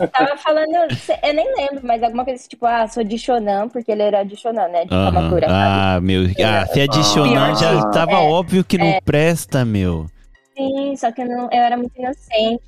[0.00, 0.70] eu tava falando,
[1.22, 4.22] eu nem lembro, mas alguma coisa assim, tipo, ah, sou de Shonan, porque ele era
[4.22, 4.82] de Shonan, né?
[4.84, 4.90] De.
[4.90, 5.46] Kamakura.
[5.50, 6.22] Ah, meu.
[6.44, 10.06] Ah, se adicionar Pior já que- tava é, óbvio que não presta, meu.
[10.56, 12.62] Sim, só que eu, não, eu era muito inocente.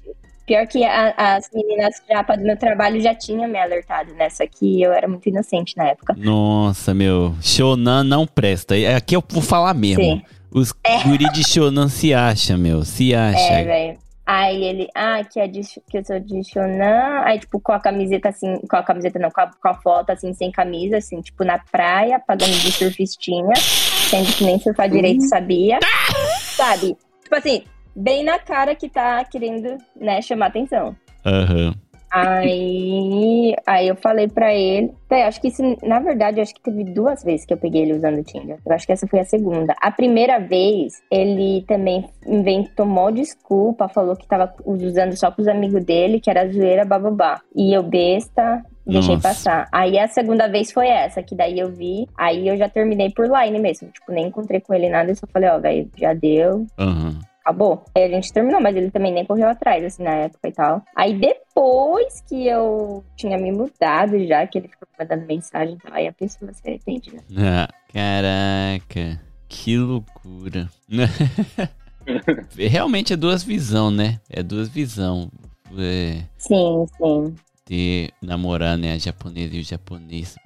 [0.47, 4.81] Pior que a- as meninas já do meu trabalho já tinham me alertado nessa aqui,
[4.81, 6.15] eu era muito inocente na época.
[6.17, 7.35] Nossa, meu.
[7.43, 8.79] Shonan não presta.
[8.79, 10.03] É, Aqui eu vou falar mesmo.
[10.03, 10.23] Sim.
[10.53, 10.73] Os
[11.05, 12.85] guri de Shonan se acha, meu.
[12.85, 13.39] Se acha.
[13.39, 13.99] É, velho.
[14.25, 17.21] Aí ele, ah, que, é de, que eu sou de Shonan.
[17.25, 20.11] Aí, tipo, com a camiseta assim, com a camiseta não, com a, com a foto
[20.11, 25.23] assim, sem camisa, assim, tipo, na praia, pagando de surfistinha, sendo que nem surfar direito
[25.29, 25.79] sabia.
[26.57, 26.97] Sabe?
[27.23, 27.63] Tipo assim,
[27.97, 30.95] bem na cara que tá querendo, né, chamar atenção.
[31.25, 31.75] Aham.
[32.11, 34.93] Aí, aí eu falei pra ele.
[35.07, 37.83] Até, acho que isso, na verdade, eu acho que teve duas vezes que eu peguei
[37.83, 38.59] ele usando o Tinder.
[38.65, 39.75] Eu acho que essa foi a segunda.
[39.81, 45.85] A primeira vez, ele também inventou mó desculpa, falou que tava usando só pros amigos
[45.85, 47.41] dele, que era zoeira bababá.
[47.55, 49.29] E eu, besta, deixei Nossa.
[49.29, 49.69] passar.
[49.73, 52.09] Aí a segunda vez foi essa, que daí eu vi.
[52.17, 53.91] Aí eu já terminei por line mesmo.
[53.91, 57.19] Tipo, nem encontrei com ele nada, eu só falei, ó, velho, já deu Aham.
[57.47, 57.85] Acabou.
[57.95, 60.83] Aí a gente terminou, mas ele também nem correu atrás, assim, na época e tal.
[60.97, 65.95] Aí depois que eu tinha me mudado já, que ele ficou mandando mensagem e tal,
[65.95, 67.23] aí a pessoa se arrepende, né?
[67.57, 69.21] Ah, caraca.
[69.49, 70.69] Que loucura.
[72.57, 74.21] Realmente é duas visão, né?
[74.29, 75.31] É duas visão.
[75.79, 77.35] É, Sim, sim.
[77.65, 80.37] ter namorar, né, a japonesa e o japonês,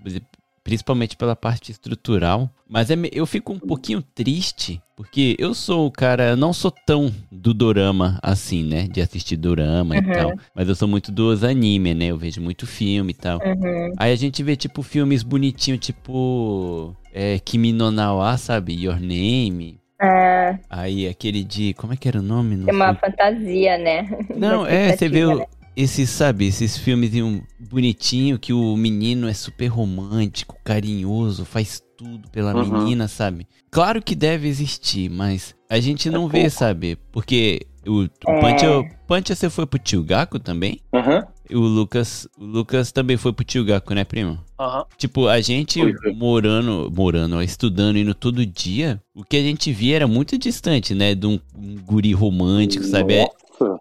[0.70, 2.48] principalmente pela parte estrutural.
[2.68, 7.12] Mas é eu fico um pouquinho triste, porque eu sou o cara, não sou tão
[7.32, 10.12] do dorama assim, né, de assistir dorama e Uhum.
[10.12, 13.40] tal, mas eu sou muito dos anime, né, eu vejo muito filme e tal.
[13.44, 13.92] Uhum.
[13.96, 19.80] Aí a gente vê, tipo, filmes bonitinhos, tipo, é, Kimi no Nawa, sabe, Your Name.
[20.00, 22.54] Ah, Aí aquele de, como é que era o nome?
[22.54, 23.00] Não tem uma sei.
[23.10, 24.08] fantasia, né?
[24.36, 25.46] Não, é, você vê o- né?
[25.76, 31.82] Esses, sabe, esses filmes de um bonitinho que o menino é super romântico, carinhoso, faz
[31.96, 32.60] tudo pela Uhum.
[32.72, 33.46] menina, sabe?
[33.70, 36.96] Claro que deve existir, mas a gente não vê, sabe?
[37.12, 38.40] Porque o, o É.
[38.40, 38.66] Pancha,
[39.06, 40.80] Pancha, você foi pro Tio Gaku também?
[40.92, 41.26] Aham.
[41.48, 44.38] E o Lucas, o Lucas também foi pro Tio Gaku, né, primo?
[44.58, 44.84] Aham.
[44.96, 45.80] Tipo, a gente
[46.14, 50.94] morando, morando, ó, estudando, indo todo dia, o que a gente via era muito distante,
[50.94, 51.14] né?
[51.14, 53.14] De um, um guri romântico, sabe?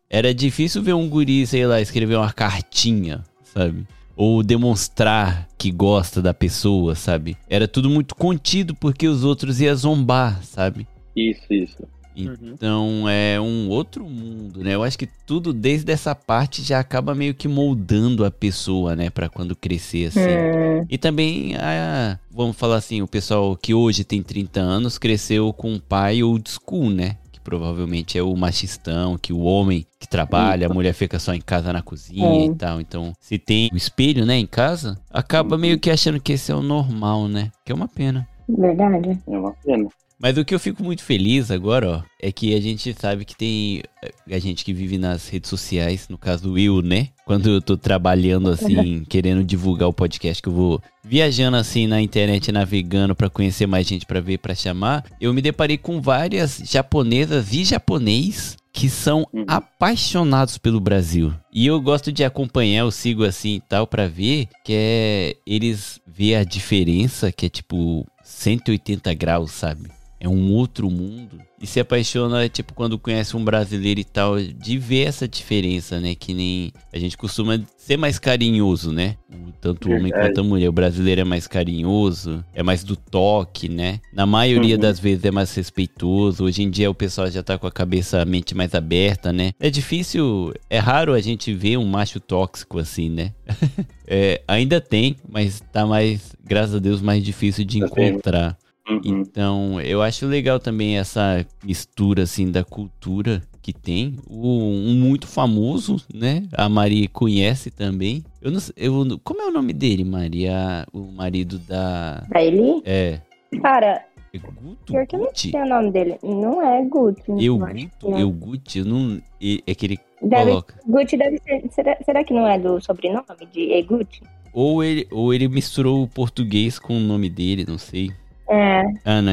[0.10, 3.86] É- era difícil ver um guri, sei lá, escrever uma cartinha, sabe?
[4.16, 7.38] Ou demonstrar que gosta da pessoa, sabe?
[7.50, 10.88] Era tudo muito contido porque os outros iam zombar, sabe?
[11.16, 11.84] Isso, isso.
[12.18, 12.36] Uhum.
[12.54, 14.76] Então é um outro mundo, né?
[14.76, 19.10] Eu acho que tudo desde essa parte já acaba meio que moldando a pessoa, né?
[19.10, 20.20] Pra quando crescer assim.
[20.22, 25.54] Hum, E também, a, vamos falar assim, o pessoal que hoje tem 30 anos cresceu
[25.54, 27.16] com um pai old school, né?
[27.50, 31.74] Provavelmente é o machistão, que o homem que trabalha, a mulher fica só em casa
[31.74, 32.46] na cozinha É.
[32.46, 32.80] e tal.
[32.80, 36.56] Então, se tem o espelho, né, em casa, acaba meio que achando que esse é
[36.56, 37.50] o normal, né?
[37.66, 38.28] Que é uma pena.
[38.48, 39.18] verdade.
[39.28, 39.90] É uma pena.
[40.22, 43.34] Mas o que eu fico muito feliz agora, ó, é que a gente sabe que
[43.36, 47.08] tem eh, a gente que vive nas redes sociais, no caso eu, né?
[47.26, 52.02] Quando eu tô trabalhando assim, querendo divulgar o podcast, que eu vou viajando assim na
[52.02, 56.62] internet, navegando pra conhecer mais gente pra ver, pra chamar, eu me deparei com várias
[56.66, 59.46] japonesas e japonês que são Uhum.
[59.48, 61.34] apaixonados pelo Brasil.
[61.52, 66.00] E eu gosto de acompanhar, eu sigo assim e tal pra ver que é eles
[66.06, 69.90] ver a diferença, que é tipo 180 graus, sabe?
[70.22, 71.40] É um outro mundo.
[71.62, 76.14] E se apaixona, tipo, quando conhece um brasileiro e tal, de ver essa diferença, né?
[76.16, 79.16] Que nem a gente costuma ser mais carinhoso, né?
[79.62, 80.68] Tanto o homem quanto a mulher.
[80.70, 84.00] O brasileiro é mais carinhoso, é mais do toque, né?
[84.14, 84.82] Na maioria Uhum.
[84.82, 86.44] das vezes é mais respeitoso.
[86.44, 89.52] Hoje em dia o pessoal já tá com a cabeça, a mente mais aberta, né?
[89.60, 93.34] É difícil, é raro a gente ver um macho tóxico assim, né?
[94.12, 97.86] É, ainda tem, mas tá mais, graças a Deus, mais difícil de tendo.
[98.10, 98.58] encontrar.
[98.90, 99.02] Uhum.
[99.04, 104.18] Então, eu acho legal também essa mistura, assim, da cultura que tem.
[104.28, 106.48] O, um muito famoso, né?
[106.54, 108.24] A Maria conhece também.
[108.42, 110.86] Eu não sei, eu, como é o nome dele, Maria?
[110.92, 112.26] O marido da...
[112.30, 112.82] Pra ele?
[112.84, 113.20] É,
[113.62, 114.94] Cara, é Guto?
[114.94, 116.18] pior que eu não sei o nome dele.
[116.24, 117.24] Não é Gucci.
[117.30, 118.16] Eu eu Guto?
[118.16, 118.22] é.
[118.22, 118.80] Eu Gucci?
[118.80, 119.22] Eu não...
[119.68, 120.76] É que ele Deve, coloca...
[120.86, 121.64] Gucci deve ser.
[121.72, 124.22] Será, será que não é do sobrenome de Eguchi?
[124.54, 128.12] Ou ele, ou ele misturou o português com o nome dele, não sei.
[128.50, 128.82] É,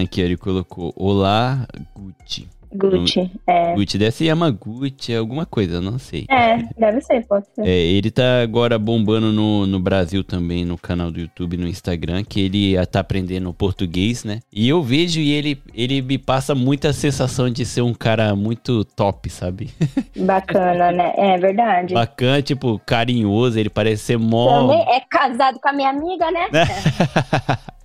[0.02, 2.55] aqui ele colocou Olá Gucci.
[2.74, 3.30] Gucci.
[3.46, 3.74] É.
[3.74, 6.26] Gucci deve ser Yamaguchi, alguma coisa, não sei.
[6.30, 7.66] É, deve ser, pode ser.
[7.66, 12.24] É, ele tá agora bombando no, no Brasil também, no canal do YouTube no Instagram,
[12.24, 14.40] que ele ah, tá aprendendo português, né?
[14.52, 18.84] E eu vejo e ele, ele me passa muita sensação de ser um cara muito
[18.84, 19.70] top, sabe?
[20.16, 21.12] Bacana, né?
[21.16, 21.94] É verdade.
[21.94, 24.60] Bacana, tipo, carinhoso, ele parece ser mó...
[24.60, 26.46] Também é casado com a minha amiga, né?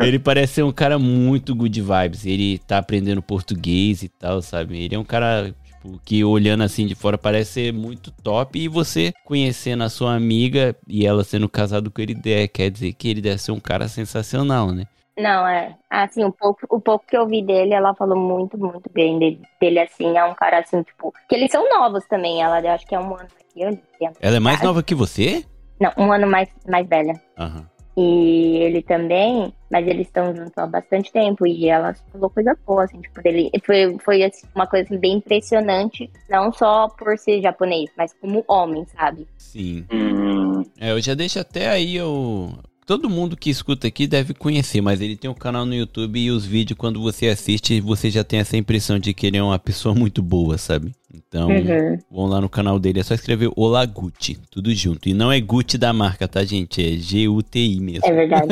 [0.00, 2.26] ele parece ser um cara muito good vibes.
[2.26, 4.82] Ele tá aprendendo português e tal, sabe?
[4.82, 8.58] Ele é um cara tipo, que olhando assim de fora parece ser muito top.
[8.58, 12.92] E você conhecendo a sua amiga e ela sendo casado com ele, é, quer dizer
[12.94, 14.84] que ele deve ser um cara sensacional, né?
[15.16, 15.76] Não, é.
[15.88, 19.40] Assim, o pouco, o pouco que eu vi dele, ela falou muito, muito bem dele,
[19.60, 20.16] dele assim.
[20.18, 21.12] É um cara assim, tipo.
[21.28, 22.42] Que eles são novos também.
[22.42, 23.62] Ela eu acho que é um ano aqui.
[23.62, 23.78] eu-
[24.20, 25.44] Ela é mais nova que você?
[25.80, 27.14] Não, um ano mais, mais velha.
[27.38, 27.64] Aham.
[27.96, 32.84] E ele também, mas eles estão juntos há bastante tempo e ela falou coisa boa,
[32.84, 33.50] assim, tipo, dele.
[33.64, 38.44] Foi, foi assim, uma coisa assim, bem impressionante, não só por ser japonês, mas como
[38.48, 39.28] homem, sabe?
[39.38, 39.86] Sim.
[39.92, 42.50] Hum, É, eu já deixo até aí o.
[42.86, 46.30] Todo mundo que escuta aqui deve conhecer, mas ele tem um canal no YouTube e
[46.30, 49.58] os vídeos, quando você assiste, você já tem essa impressão de que ele é uma
[49.58, 50.92] pessoa muito boa, sabe?
[51.14, 51.98] Então, Uhum.
[52.10, 55.08] vão lá no canal dele, é só escrever Olá Gucci, tudo junto.
[55.08, 56.84] E não é Gucci da marca, tá, gente?
[56.84, 58.06] É G-U-T-I mesmo.
[58.06, 58.48] É verdade.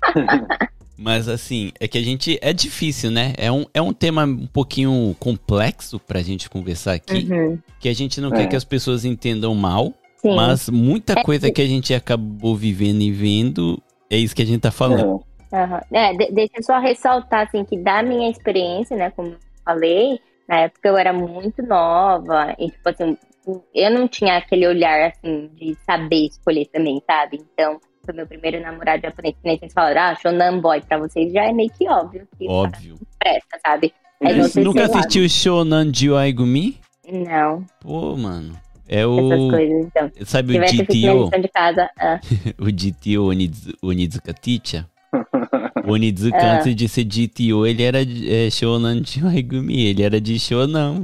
[0.96, 2.38] Mas assim, é que a gente.
[2.42, 3.32] É difícil, né?
[3.38, 7.26] É um, é um tema um pouquinho complexo pra gente conversar aqui.
[7.30, 7.58] Uhum.
[7.80, 8.36] Que a gente não É.
[8.36, 9.94] quer que as pessoas entendam mal.
[10.20, 10.36] Sim.
[10.36, 14.46] Mas muita É coisa que a gente acabou vivendo e vendo é isso que a
[14.46, 15.22] gente tá falando.
[15.52, 15.80] Aham.
[15.92, 20.20] É, de- deixa eu só ressaltar, assim, que da minha experiência, né, como eu falei,
[20.48, 23.16] na época eu era muito nova, e, tipo assim,
[23.74, 27.40] eu não tinha aquele olhar, assim, de saber escolher também, sabe?
[27.54, 31.32] Então, foi meu primeiro namorado japonês, que nem vocês falaram, ah, Shonan Boy, pra vocês
[31.32, 32.96] já é meio que óbvio que Óbvio.
[33.18, 33.92] presta, sabe?
[34.22, 36.78] Você, nunca assistiu Shonan Jiwaigumi?
[37.10, 38.54] Não, Pô, mano.
[38.92, 39.06] É essas
[39.40, 39.50] o.
[39.50, 40.10] coisas, então.
[40.24, 41.30] Sabe o GTO?
[41.40, 41.88] de casa,
[42.58, 44.84] O GTO Onizu- Onizuka Teacher?
[45.86, 46.56] O Onizuka, Ah.
[46.58, 49.86] antes de ser GTO, ele era de- é, Shonan Jiwaigumi.
[49.86, 50.94] Ele era de Shonan,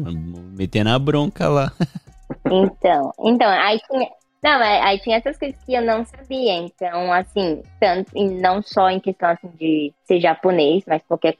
[0.56, 1.72] metendo a bronca lá.
[2.50, 4.08] Então, então, aí tinha.
[4.42, 6.54] Não, aí aí tinha essas coisas que eu não sabia.
[6.54, 11.36] Então, assim, tanto, e não só em questão assim, de ser japonês, mas qualquer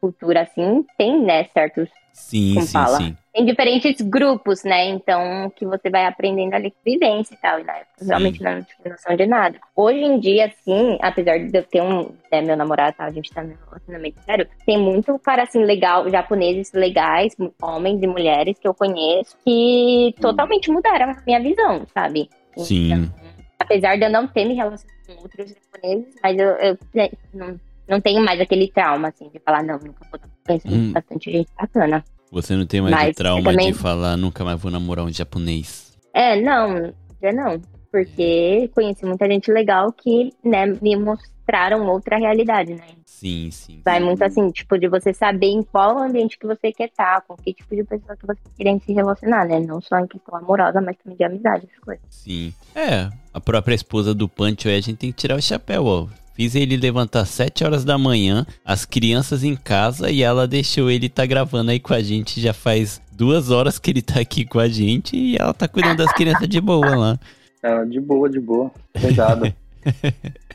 [0.00, 1.88] cultura assim, tem, né, certos.
[2.16, 2.96] Sim, Como sim, fala?
[2.96, 3.16] sim.
[3.32, 4.86] Tem diferentes grupos, né?
[4.88, 7.60] Então, que você vai aprendendo ali com vivência e tal.
[7.60, 9.60] E na época, realmente não tinha noção de nada.
[9.76, 12.10] Hoje em dia, assim, apesar de eu ter um.
[12.32, 16.08] Né, meu namorado, tá, a gente tá no relacionamento sério, tem muito cara, assim, legal,
[16.10, 22.30] japoneses legais, homens e mulheres que eu conheço, que totalmente mudaram a minha visão, sabe?
[22.56, 23.12] Sim.
[23.58, 27.60] apesar de eu não ter me relacionado com outros japoneses, mas eu, eu, né, não,
[27.88, 30.92] não tenho mais aquele trauma, assim, de falar, não, nunca vou conhecer Hum.
[30.92, 32.04] bastante gente bacana.
[32.32, 35.12] Você não tem mais Mas o trauma também- de falar nunca mais vou namorar um
[35.12, 35.96] japonês.
[36.12, 37.60] É, não, já não.
[37.92, 42.82] Porque conheci muita gente legal que, né, me mostraram outra realidade, né?
[43.06, 43.80] Sim, sim.
[43.84, 47.34] Vai muito assim, tipo, de você saber em qual ambiente que você quer estar, com
[47.36, 49.60] que tipo de pessoa que você quer se relacionar, né?
[49.60, 52.04] Não só em questão amorosa, mas também de amizade, essas coisas.
[52.10, 52.52] Sim.
[52.74, 56.06] É, a própria esposa do Pancho aí a gente tem que tirar o chapéu, ó.
[56.36, 61.08] Fiz ele levantar 7 horas da manhã, as crianças em casa e ela deixou ele
[61.08, 64.58] tá gravando aí com a gente já faz duas horas que ele tá aqui com
[64.58, 67.20] a gente e ela tá cuidando das crianças de boa lá.
[67.62, 68.70] é, de boa, de boa.
[69.00, 69.50] Cuidado.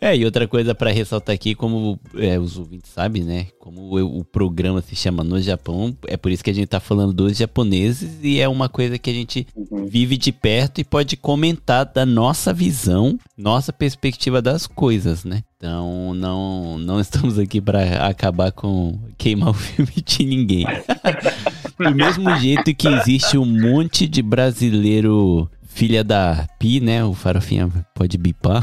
[0.00, 3.46] É, e outra coisa pra ressaltar aqui, como é, os ouvintes sabem, né?
[3.58, 6.80] Como o, o programa se chama No Japão, é por isso que a gente tá
[6.80, 9.86] falando dos japoneses e é uma coisa que a gente Uhum.
[9.86, 15.42] vive de perto e pode comentar da nossa visão, nossa perspectiva das coisas, né?
[15.56, 20.66] Então, não, não estamos aqui pra acabar com queimar o filme de ninguém.
[21.78, 27.04] Do mesmo jeito que existe um monte de brasileiro filha da Pi, né?
[27.04, 28.62] O Farofinha pode bipar.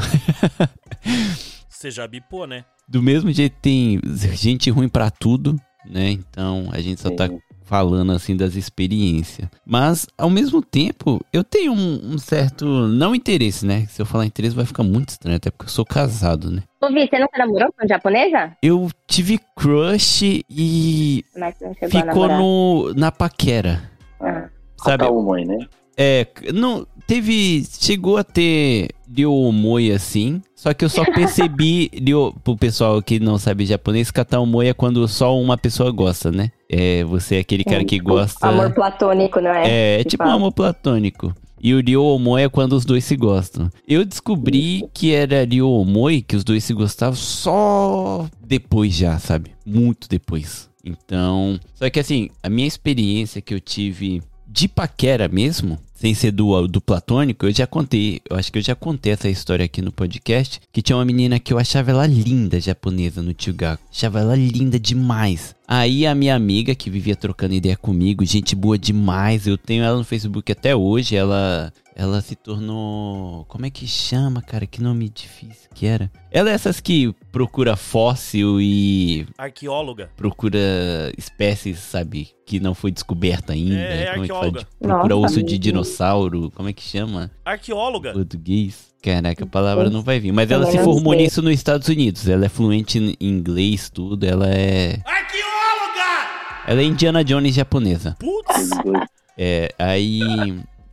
[1.70, 2.64] Você já bipou, né?
[2.88, 4.00] Do mesmo jeito tem
[4.32, 5.56] gente ruim pra tudo,
[5.86, 6.10] né?
[6.10, 7.30] Então a gente só tá
[7.62, 9.48] falando assim das experiências.
[9.64, 12.66] Mas, ao mesmo tempo, eu tenho um, um certo.
[12.66, 13.86] Não interesse, né?
[13.88, 16.64] Se eu falar interesse vai ficar muito estranho, até porque eu sou casado, né?
[16.82, 18.56] Ô, Vi, você nunca namorou com japonesa?
[18.60, 22.38] Eu tive crush e Mas você não chegou a ficou namorar.
[22.38, 23.88] no, na paquera.
[24.20, 24.48] Ah.
[24.76, 25.08] Sabe?
[25.10, 25.66] Mãe, né?
[25.96, 26.86] É, não.
[27.06, 27.64] Teve.
[27.80, 30.40] Chegou a ter Ryomoi assim.
[30.54, 31.90] Só que eu só percebi.
[31.94, 36.50] Ryo, pro pessoal que não sabe japonês, Kataomoi é quando só uma pessoa gosta, né?
[36.70, 38.46] É, você é aquele cara que Tipo, gosta.
[38.46, 39.68] Amor platônico, não é?
[39.96, 40.36] É, é tipo um fala.
[40.38, 41.34] amor platônico.
[41.62, 43.70] E o Ryomoi é quando os dois se gostam.
[43.88, 49.52] Eu descobri que era Ryomoi, que os dois se gostavam só depois já, sabe?
[49.64, 50.68] Muito depois.
[50.84, 56.32] Então, só que assim, a minha experiência que eu tive de paquera mesmo, sem ser
[56.32, 59.80] do, do platônico, eu já contei, eu acho que eu já contei essa história aqui
[59.80, 63.82] no podcast, que tinha uma menina que eu achava ela linda, japonesa, no Tchugaku.
[63.90, 65.54] Achava ela linda demais.
[65.66, 69.96] Aí a minha amiga, que vivia trocando ideia comigo, gente boa demais, eu tenho ela
[69.96, 71.72] no Facebook até hoje, ela...
[71.96, 73.44] Ela se tornou.
[73.44, 74.66] Como é que chama, cara?
[74.66, 76.10] Que nome difícil que era.
[76.28, 80.10] Ela é essas que procura fóssil e Arqueóloga.
[80.16, 80.58] procura
[81.16, 82.30] espécies, sabe?
[82.44, 83.76] Que não foi descoberta ainda.
[83.76, 84.44] É, é como é que fala?
[84.46, 84.60] arqueóloga.
[84.60, 86.50] De- procura Nossa, osso de meu dinossauro.
[86.54, 87.30] Como é que chama?
[87.44, 88.12] Arqueóloga.
[88.12, 88.92] Português.
[89.02, 90.32] Caraca, a palavra não vai vir.
[90.32, 92.26] Mas ela se formou nisso nos Estados Unidos.
[92.26, 94.24] Ela é fluente em inglês, tudo.
[94.24, 94.98] Ela é.
[95.04, 96.64] Arqueóloga!
[96.66, 98.16] Ela é Indiana Jones japonesa.
[98.18, 98.70] Putz!
[99.36, 100.20] É, aí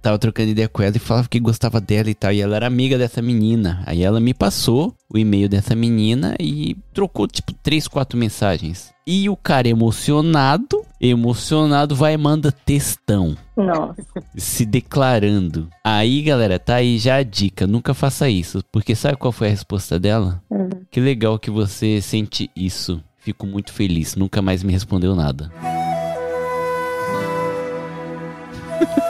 [0.02, 2.34] tava trocando ideia com ela e falava que gostava dela e tal.
[2.34, 3.84] E ela era amiga dessa menina.
[3.86, 8.92] Aí ela me passou o e-mail dessa menina e trocou tipo três, quatro mensagens.
[9.14, 13.36] E o cara emocionado, emocionado, vai e manda textão.
[13.58, 14.02] Nossa.
[14.38, 15.68] Se declarando.
[15.84, 17.68] Aí, galera, tá aí já a dica.
[17.68, 18.64] Nunca faça isso.
[18.72, 20.42] Porque sabe qual foi a resposta dela?
[20.50, 20.70] Hum.
[20.90, 23.04] Que legal que você sente isso.
[23.18, 24.16] Fico muito feliz.
[24.16, 25.52] Nunca mais me respondeu nada.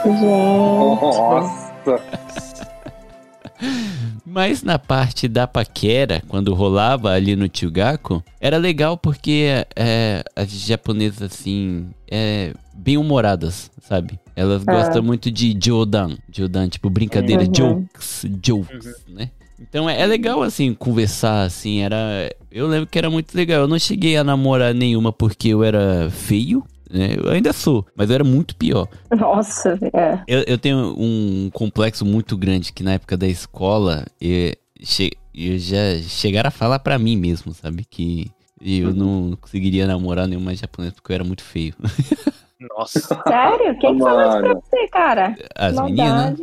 [0.04, 0.24] Gente.
[0.24, 2.00] Nossa.
[4.24, 10.50] Mas na parte da paquera, quando rolava ali no Tchugaku, era legal porque é, as
[10.50, 14.18] japonesas, assim, é, bem humoradas, sabe?
[14.36, 14.72] Elas Ah.
[14.72, 16.16] gostam muito de jodan.
[16.32, 17.52] Jodan, tipo, brincadeira, Uhum.
[17.52, 19.30] jokes, jokes, né?
[19.60, 21.96] Então é, é legal, assim, conversar, assim, era...
[22.50, 23.60] Eu lembro que era muito legal.
[23.62, 27.14] Eu não cheguei a namorar nenhuma porque eu era feio, né?
[27.16, 28.86] Eu ainda sou, mas eu era muito pior.
[29.16, 30.18] Nossa, é.
[30.26, 35.58] Eu, eu tenho um complexo muito grande que na época da escola eu, che, eu
[35.58, 37.84] já chegaram a falar pra mim mesmo, sabe?
[37.88, 38.30] Que
[38.60, 41.74] eu não conseguiria namorar nenhuma japonesa porque eu era muito feio.
[42.76, 43.00] Nossa.
[43.26, 43.76] Sério?
[43.80, 45.34] Quem que falou isso pra você, cara?
[45.56, 46.38] As meninas.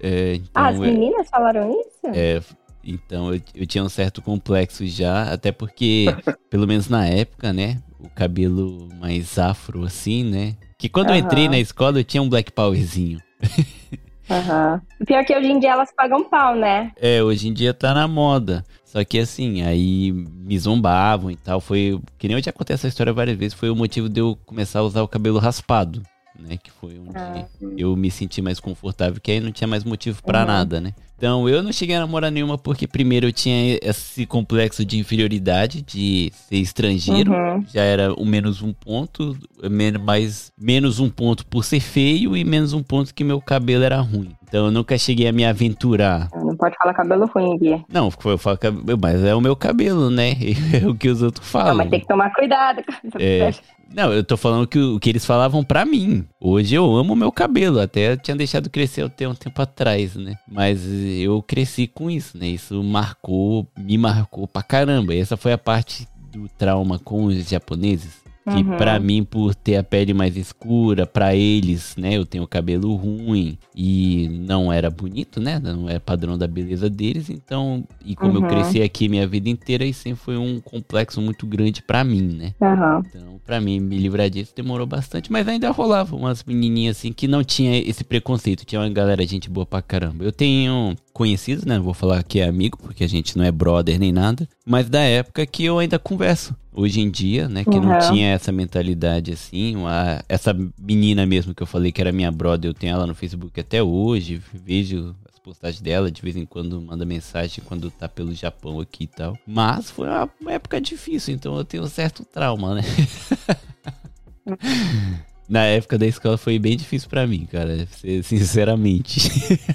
[0.00, 2.14] É, então, Ah, as meninas falaram isso?
[2.14, 2.40] é,
[2.84, 6.04] então eu, eu tinha um certo complexo já, até porque,
[6.50, 7.78] pelo menos na época, né?
[7.98, 10.56] O cabelo mais afro, assim, né?
[10.78, 13.20] Que quando eu entrei na escola eu tinha um black powerzinho.
[14.28, 14.82] Aham.
[15.06, 16.92] Pior que hoje em dia elas pagam pau, né?
[16.96, 18.64] É, hoje em dia tá na moda.
[18.84, 21.60] Só que assim, aí me zombavam e tal.
[21.60, 22.00] Foi.
[22.18, 23.54] Que nem eu já contei essa história várias vezes.
[23.54, 26.02] Foi o motivo de eu começar a usar o cabelo raspado.
[26.38, 26.56] Né?
[26.62, 27.46] Que foi onde Ah.
[27.76, 29.20] eu me senti mais confortável.
[29.20, 30.46] Que aí não tinha mais motivo pra Uhum.
[30.46, 30.92] nada, né?
[31.18, 35.80] Então eu não cheguei a namorar nenhuma porque primeiro eu tinha esse complexo de inferioridade,
[35.80, 37.32] de ser estrangeiro.
[37.32, 37.64] Uhum.
[37.72, 39.34] Já era o menos um ponto,
[39.70, 43.82] men- mais menos um ponto por ser feio e menos um ponto que meu cabelo
[43.82, 44.32] era ruim.
[44.46, 47.84] Então eu nunca cheguei a me aventurar Não pode falar cabelo ruim, Gui.
[47.90, 50.36] não, eu falo cabelo, mas é o meu cabelo, né?
[50.84, 51.76] É o que os outros Não, falam.
[51.76, 52.82] mas tem que tomar cuidado.
[53.18, 53.50] É.
[53.94, 56.24] Não, eu tô falando que o que eles falavam pra mim.
[56.40, 60.36] Hoje eu amo meu cabelo, até tinha deixado crescer até um tempo atrás, né?
[60.46, 62.48] Mas eu cresci com isso, né?
[62.48, 65.14] Isso marcou, me marcou pra caramba.
[65.14, 68.25] E essa foi a parte do trauma com os japoneses.
[68.48, 68.76] Que Uhum.
[68.76, 72.94] pra mim, por ter a pele mais escura, pra eles, né, eu tenho o cabelo
[72.94, 78.36] ruim e não era bonito, né, não é padrão da beleza deles, então, e como
[78.36, 78.46] eu Uhum.
[78.46, 82.54] cresci aqui minha vida inteira, isso sempre foi um complexo muito grande pra mim, né.
[82.62, 83.02] Aham.
[83.08, 87.26] Então, pra mim, me livrar disso demorou bastante, mas ainda rolava umas menininhas assim que
[87.26, 88.64] não tinha esse preconceito.
[88.64, 90.24] Tinha uma galera, gente boa pra caramba.
[90.24, 91.78] Eu tenho conhecidos, né?
[91.78, 94.46] Não Vou falar que é amigo, porque a gente não é brother nem nada.
[94.66, 96.54] Mas da época que eu ainda converso.
[96.74, 97.64] Hoje em dia, né?
[97.64, 97.98] Que não Uhum.
[98.12, 99.76] tinha essa mentalidade assim.
[99.76, 103.14] Uma, essa menina mesmo que eu falei que era minha brother, eu tenho ela no
[103.14, 104.42] Facebook até hoje.
[104.52, 109.04] Vejo as postagens dela, de vez em quando manda mensagem quando tá pelo Japão aqui
[109.04, 109.38] e tal.
[109.46, 112.82] Mas foi uma, época difícil, então eu tenho um certo trauma, né?
[115.48, 117.88] Na época da escola foi bem difícil pra mim, cara,
[118.22, 119.30] sinceramente.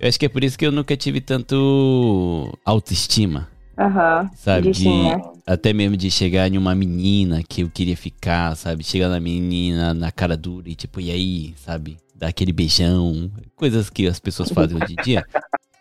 [0.00, 3.48] eu acho que é por isso que eu nunca tive tanto autoestima.
[3.76, 4.30] Aham.
[4.36, 4.70] sabe?
[4.70, 5.20] De né?
[5.46, 8.84] Até mesmo de chegar em uma menina que eu queria ficar, sabe?
[8.84, 11.96] Chegar na menina na cara dura e tipo, e aí, sabe?
[12.14, 13.30] Dar aquele beijão.
[13.56, 15.24] Coisas que as pessoas fazem hoje em dia.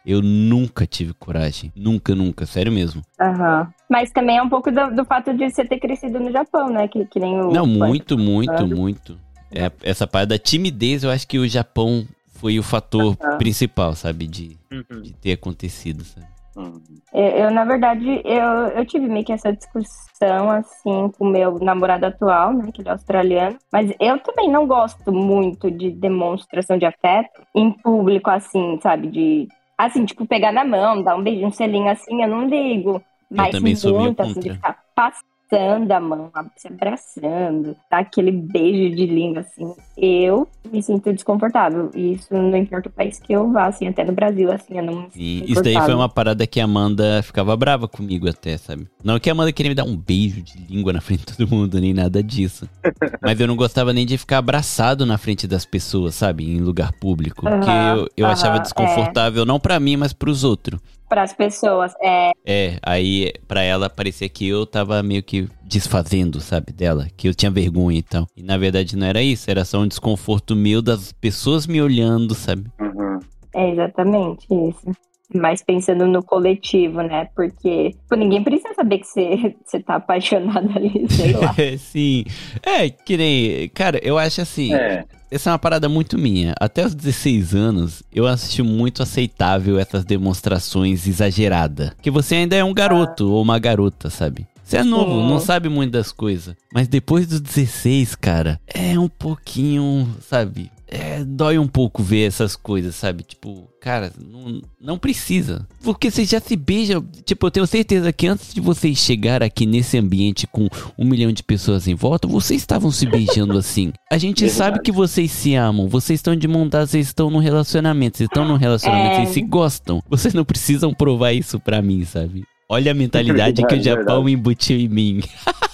[0.06, 1.72] Eu nunca tive coragem.
[1.76, 2.46] Nunca, nunca.
[2.46, 3.02] Sério mesmo.
[3.22, 3.72] Aham.
[3.90, 6.88] Mas também é um pouco do, do fato de você ter crescido no Japão, né?
[6.88, 7.52] Que, que nem o.
[7.52, 9.18] Não, muito, muito, muito.
[9.50, 12.06] É, essa parte da timidez, eu acho que o Japão
[12.44, 14.28] foi o fator principal, sabe?
[14.28, 15.02] De, Uhum.
[15.02, 16.28] de ter acontecido, sabe?
[16.58, 16.82] Hum.
[17.14, 18.44] Eu, eu, na verdade, eu,
[18.76, 22.90] eu tive meio que essa discussão, assim, com o meu namorado atual, né, que ele
[22.90, 23.58] é australiano.
[23.72, 29.08] Mas eu também não gosto muito de demonstração de afeto em público, assim, sabe?
[29.08, 33.02] De, assim, tipo, pegar na mão, dar um beijinho, um selinho, assim, eu não ligo.
[33.32, 38.32] Mas também sou meio muito, assim, de ficar passando a mão, se abraçando, dar aquele
[38.32, 39.74] beijo de língua, assim.
[39.98, 41.92] Eu me sinto desconfortável.
[41.94, 44.84] E isso não importa o país que eu vá, assim, até no Brasil, assim, eu
[44.84, 48.58] não me E isso daí foi uma parada que a Amanda ficava brava comigo até,
[48.58, 48.88] sabe?
[49.04, 51.50] Não que a Amanda queria me dar um beijo de língua na frente de todo
[51.50, 52.68] mundo, nem nada disso.
[53.22, 56.50] Mas eu não gostava nem de ficar abraçado na frente das pessoas, sabe?
[56.50, 57.48] Em lugar público.
[57.48, 58.60] Aham, que eu, eu aham, achava é.
[58.60, 60.80] desconfortável, não pra mim, mas pros outros.
[61.14, 66.42] Para as pessoas, é, É, aí pra ela parecia que eu tava meio que desfazendo,
[66.42, 68.26] sabe, dela, que eu tinha vergonha e tal.
[68.36, 72.34] E na verdade não era isso, era só um desconforto meu das pessoas me olhando,
[72.34, 72.64] sabe?
[72.82, 73.20] Uhum.
[73.56, 74.92] É exatamente isso.
[75.34, 77.28] Mas pensando no coletivo, né?
[77.36, 81.56] Porque tipo, ninguém precisa saber que você, você tá apaixonado ali, sei lá.
[81.78, 82.26] Sim.
[82.62, 83.70] É, que nem.
[83.70, 84.74] Cara, eu acho assim.
[84.74, 85.06] É.
[85.32, 86.54] Essa é uma parada muito minha.
[86.60, 91.90] Até os 16 anos, eu acho muito aceitável essas demonstrações exageradas.
[92.04, 94.46] Que você ainda é um garoto ou uma garota, sabe?
[94.64, 95.30] Você é novo, Sim.
[95.30, 96.56] não sabe muito das coisas.
[96.72, 100.72] Mas depois dos 16, cara, é um pouquinho, sabe?
[100.96, 103.24] É, dói um pouco ver essas coisas, sabe?
[103.24, 105.68] Tipo, cara, não, não precisa.
[105.82, 107.04] Porque você já se beija.
[107.26, 111.32] Tipo, eu tenho certeza que antes de vocês chegar aqui nesse ambiente com um milhão
[111.32, 113.92] de pessoas em volta, vocês estavam se beijando assim.
[114.12, 114.58] A gente Verdade.
[114.58, 118.30] sabe que vocês se amam, vocês estão de mão dada, vocês estão num relacionamento, vocês
[118.30, 119.16] estão num relacionamento, É.
[119.22, 120.00] vocês se gostam.
[120.08, 122.44] Vocês não precisam provar isso pra mim, sabe?
[122.70, 125.22] Olha a mentalidade que o Japão embutiu em mim.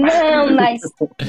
[0.00, 0.80] Não, mas.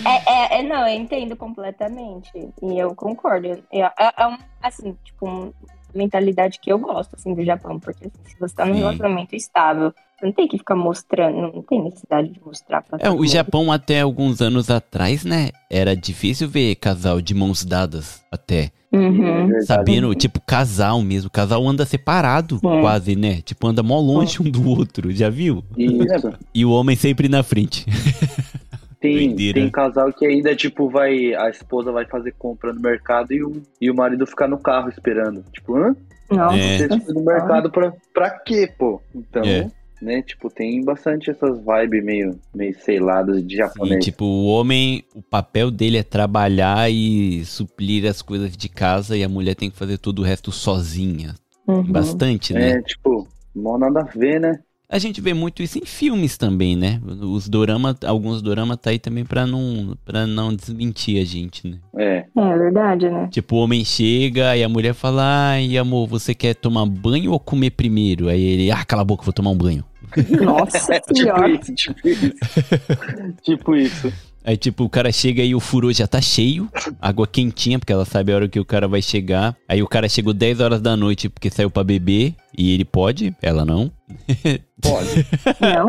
[0.05, 2.32] É, é, é- não, eu entendo completamente.
[2.61, 3.47] E eu concordo.
[3.72, 5.51] É, é, é um, assim, tipo, uma
[5.93, 7.80] mentalidade que eu gosto, assim, do Japão.
[7.80, 8.80] Porque assim, se você tá num Sim.
[8.80, 13.09] relacionamento estável, você não tem que ficar mostrando, não tem necessidade de mostrar pra É,
[13.09, 13.28] o mundo.
[13.28, 15.49] Japão até alguns anos atrás, né?
[15.70, 18.72] Era difícil ver casal de mãos dadas até.
[18.91, 19.47] Uhum.
[19.47, 19.66] Verdade.
[19.66, 21.30] Sabendo, tipo, casal mesmo.
[21.30, 22.80] Casal anda separado, Sim.
[22.82, 23.41] quase, né?
[23.41, 25.63] Tipo, anda mó longe um do outro, já viu?
[25.78, 26.34] Isso.
[26.53, 27.86] E o homem sempre na frente.
[29.06, 29.60] Tem, Doideira.
[29.60, 31.34] tem casal que ainda, tipo, vai.
[31.36, 34.89] A esposa vai fazer compra no mercado e o, e o marido fica no carro
[34.89, 35.43] esperando.
[35.51, 35.95] Tipo, hã?
[36.32, 36.78] Nossa, É.
[36.78, 38.99] Você foi no mercado pra, pra quê, pô?
[39.14, 39.68] Então, É.
[40.01, 44.03] né, tipo, tem bastante essas vibes meio, meio seladas de Sim, japonês.
[44.03, 49.24] tipo, o homem, o papel dele é trabalhar e suprir as coisas de casa e
[49.24, 51.36] a mulher tem que fazer todo o resto sozinha.
[51.68, 51.84] Uhum.
[51.91, 52.72] Bastante, né?
[52.72, 54.60] É, tipo, mal nada a ver, né?
[54.95, 57.01] A gente vê muito isso em filmes também, né?
[57.21, 61.79] Os dorama, alguns dorama tá aí também pra não, pra não desmentir a gente, né?
[61.97, 62.25] É.
[62.37, 63.27] É verdade, né?
[63.29, 67.39] Tipo, o homem chega e a mulher fala, ai, amor, você quer tomar banho ou
[67.41, 68.29] comer primeiro?
[68.29, 69.83] Aí ele, ah, cala a boca, vou tomar um banho.
[70.41, 71.49] Nossa tipo senhora.
[71.49, 72.34] isso, tipo isso.
[73.43, 74.13] tipo isso.
[74.47, 76.70] Aí, tipo, o cara chega e o furô já tá cheio,
[77.01, 79.55] água quentinha, porque ela sabe a hora que o cara vai chegar.
[79.68, 83.36] Aí o cara chegou 10 horas da noite porque saiu pra beber, e ele pode,
[83.41, 83.91] ela não.
[84.82, 85.26] Pode.
[85.59, 85.88] Não.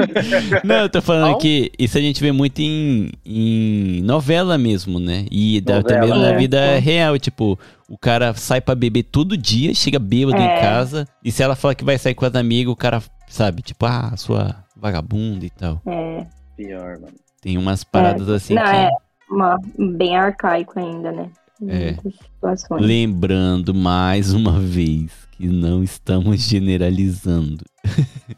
[0.64, 1.38] Não, eu tô falando Não?
[1.38, 5.26] que isso a gente vê muito em, em novela mesmo, né?
[5.30, 6.38] E Novela, também na é.
[6.38, 7.58] vida real, tipo,
[7.90, 10.40] o cara sai pra beber todo dia, chega bêbado É.
[10.44, 13.62] em casa, e se ela fala que vai sair com as amigas, o cara, sabe,
[13.62, 15.80] tipo, ah, sua vagabunda e tal.
[15.86, 16.26] É.
[16.56, 17.14] Pior, mano.
[17.40, 18.70] Tem umas paradas assim Não, que.
[18.70, 18.90] é
[19.30, 19.58] uma,
[19.96, 21.30] bem arcaico ainda, né?
[21.60, 21.92] Em É.
[21.92, 22.82] muitas situações.
[22.82, 27.64] Lembrando mais uma vez que não estamos generalizando.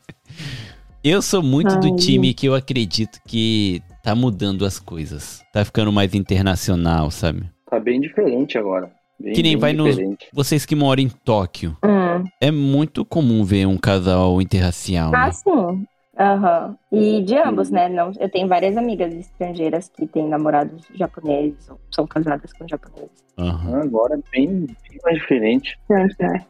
[1.02, 5.42] eu sou muito do Ai, time que eu acredito que tá mudando as coisas.
[5.52, 7.48] Tá ficando mais internacional, sabe?
[7.70, 8.90] Tá bem diferente agora.
[9.20, 10.28] Bem, Que nem bem vai nos- diferente.
[10.32, 12.24] Vocês que moram em Tóquio, Hum.
[12.40, 15.32] é muito comum ver um casal interracial, Ah, né?
[15.32, 15.86] sim.
[16.20, 16.76] Aham.
[16.90, 17.88] E de ambos, né?
[17.88, 23.10] Não, eu tenho várias amigas estrangeiras que têm namorados japoneses ou são casadas com japoneses.
[23.38, 23.82] Aham.
[23.82, 26.08] Agora é bem, bem mais diferente né?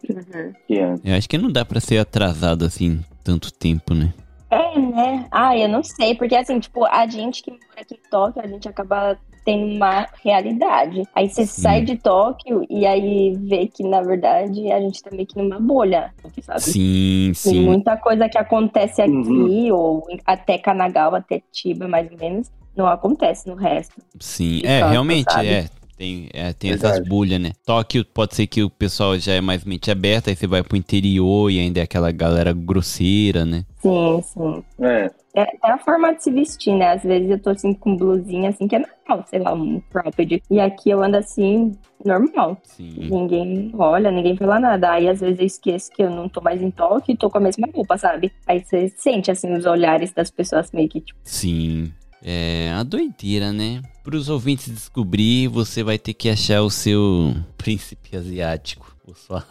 [0.08, 0.52] Uhum.
[0.66, 1.04] que antes.
[1.04, 4.14] Eu acho que não dá pra ser atrasado assim tanto tempo, né?
[4.50, 5.26] É, né?
[5.30, 8.46] Ah, eu não sei, porque assim, tipo, a gente que mora aqui em Tóquio, a
[8.46, 11.02] gente acaba tem uma realidade.
[11.14, 15.26] Aí você sai de Tóquio e aí vê que, na verdade, a gente tá meio
[15.26, 16.12] que numa bolha,
[16.42, 16.60] sabe?
[16.60, 17.60] Sim, Tem sim.
[17.64, 19.72] muita coisa que acontece aqui, Uhum.
[19.74, 23.94] ou até Kanagawa, até Chiba, mais ou menos, não acontece no resto.
[24.20, 25.48] Sim, é, realmente, sabe?
[25.48, 25.66] é.
[25.98, 27.50] Tem, é, tem essas bolhas, né?
[27.66, 30.76] Tóquio pode ser que o pessoal já é mais mente aberta, aí você vai pro
[30.76, 33.64] interior e ainda é aquela galera grosseira, né?
[33.82, 34.64] Sim, sim.
[34.80, 36.92] É, É, é a forma de se vestir, né?
[36.92, 40.42] Às vezes eu tô assim com blusinha, assim, que é normal, sei lá, um cropped.
[40.50, 42.58] E aqui eu ando assim, normal.
[42.64, 43.08] Sim.
[43.10, 44.92] Ninguém olha, ninguém fala nada.
[44.92, 47.38] Aí às vezes eu esqueço que eu não tô mais em toque e tô com
[47.38, 48.32] a mesma roupa, sabe?
[48.46, 51.92] Aí você sente, assim, os olhares das pessoas meio que, tipo, Sim.
[52.22, 53.82] É a doideira, né?
[54.02, 58.96] Para os ouvintes descobrir, você vai ter que achar o seu príncipe asiático.
[59.06, 59.44] Ou sua,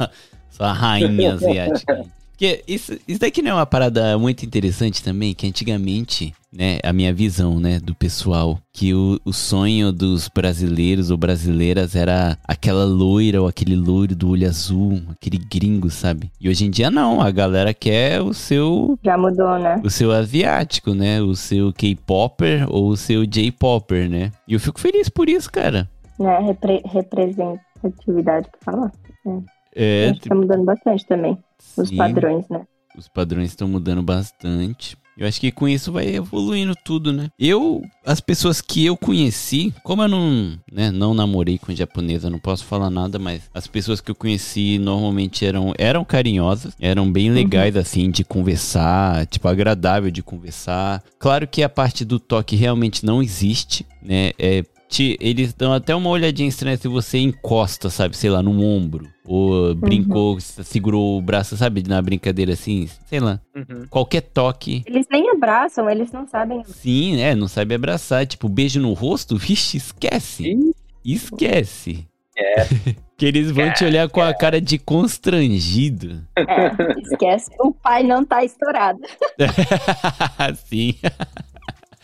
[0.49, 2.05] sua rainha asiática.
[2.37, 6.93] Porque isso, isso daqui não é uma parada muito interessante também, que antigamente, né, a
[6.93, 12.85] minha visão, né, do pessoal, que o, o sonho dos brasileiros ou brasileiras era aquela
[12.85, 16.29] loira ou aquele loiro do olho azul, aquele gringo, sabe?
[16.39, 19.81] E hoje em dia não, a galera quer o seu já mudou, né?
[19.83, 21.19] o seu asiático, né?
[21.19, 24.31] O seu K-popper ou o seu J-popper, né?
[24.47, 25.89] E eu fico feliz por isso, cara.
[26.19, 26.37] né?
[26.37, 28.91] Repre representatividade que fala.
[29.25, 31.37] A É, gente tá mudando bastante também.
[31.77, 32.65] Os sim, padrões, né?
[32.97, 34.97] Os padrões estão mudando bastante.
[35.17, 37.29] Eu acho que com isso vai evoluindo tudo, né?
[37.39, 42.37] Eu, as pessoas que eu conheci, como eu não, né, não namorei com japonesa, não
[42.37, 47.31] posso falar nada, mas as pessoas que eu conheci normalmente eram, eram carinhosas, eram bem
[47.31, 51.03] legais, assim, de conversar, tipo, agradável de conversar.
[51.17, 54.31] Claro que a parte do toque realmente não existe, né?
[54.37, 58.61] É, te- eles dão até uma olhadinha estranha se você encosta, sabe, sei lá, no
[58.61, 59.07] ombro.
[59.27, 63.39] Ou brincou, segurou o braço, sabe, na brincadeira assim, sei lá.
[63.55, 63.85] Uhum.
[63.89, 64.83] Qualquer toque.
[64.85, 66.63] Eles nem abraçam, eles não sabem.
[66.65, 68.25] Sim, é, não sabe abraçar.
[68.25, 70.51] Tipo, beijo no rosto, vixe, esquece.
[70.51, 70.73] Ih.
[71.05, 72.07] Esquece.
[73.17, 76.21] que eles vão te olhar com a cara de constrangido.
[76.37, 77.49] É, esquece.
[77.59, 78.99] O pai não tá estourado.
[80.67, 80.93] Sim.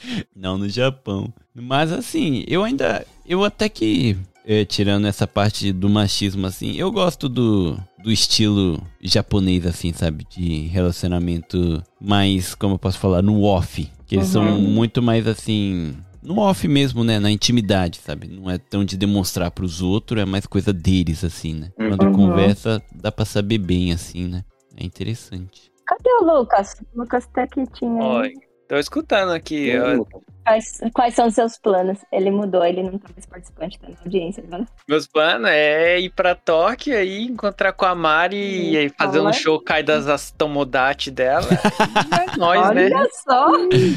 [0.36, 1.34] Não no Japão.
[1.54, 3.06] Mas assim, eu ainda.
[3.26, 4.18] Eu até que.
[4.46, 10.26] É, tirando essa parte do machismo, assim, eu gosto do, do estilo japonês, assim, sabe?
[10.30, 13.90] De relacionamento mais, como eu posso falar, no off.
[14.06, 14.60] Que eles são Uhum.
[14.60, 15.96] muito mais assim.
[16.22, 17.20] No off mesmo, né?
[17.20, 18.28] Na intimidade, sabe?
[18.28, 21.72] Não é tão de demonstrar pros outros, é mais coisa deles, assim, né?
[21.76, 22.12] Quando Uhum.
[22.14, 24.44] conversa, dá pra saber bem, assim, né?
[24.78, 25.72] É interessante.
[25.86, 26.76] Cadê o Lucas?
[26.96, 27.98] O Lucas tá quietinho.
[28.02, 28.32] Oi.
[28.70, 29.72] Tô escutando aqui.
[29.78, 30.04] ó.
[30.46, 32.00] Quais, quais são os seus planos?
[32.12, 34.44] Ele mudou, ele não tá mais participante, tá na audiência.
[34.44, 34.66] Né?
[34.88, 39.26] Meus planos é ir pra Tóquio aí, encontrar com a Mari e aí fazer um
[39.26, 39.34] Olha.
[39.34, 41.48] show Kai das Astomodate dela.
[41.50, 43.08] E é nóis, Olha né?
[43.24, 43.48] só!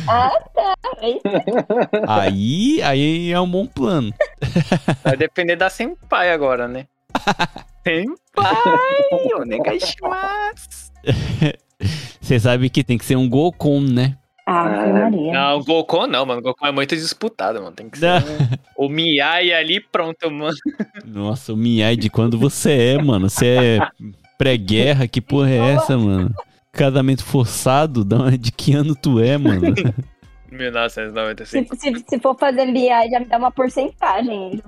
[0.08, 0.74] Ah, tá.
[2.06, 4.12] Aí, aí é um bom plano.
[5.02, 6.86] Vai depender da Senpai agora, né?
[7.82, 9.34] Senpai!
[9.40, 10.92] Onegaishimasu!
[12.20, 14.16] Você sabe que tem que ser um Gokon, né?
[14.46, 15.32] Ave Maria.
[15.32, 16.38] Não, o Gokon não, mano.
[16.38, 17.72] O Gokon é muito disputado, mano.
[17.72, 18.84] Tem que ser um...
[18.86, 20.56] o Miyai ali, pronto, mano.
[21.04, 23.28] Nossa, o Miyai de quando você é, mano.
[23.28, 23.88] Você é
[24.38, 26.32] pré-guerra, que porra é essa, mano?
[26.70, 29.74] Casamento forçado, da de que ano tu é, mano?
[30.52, 31.76] 1995.
[31.76, 34.62] Se, se, se for fazer BI, já me dá uma porcentagem.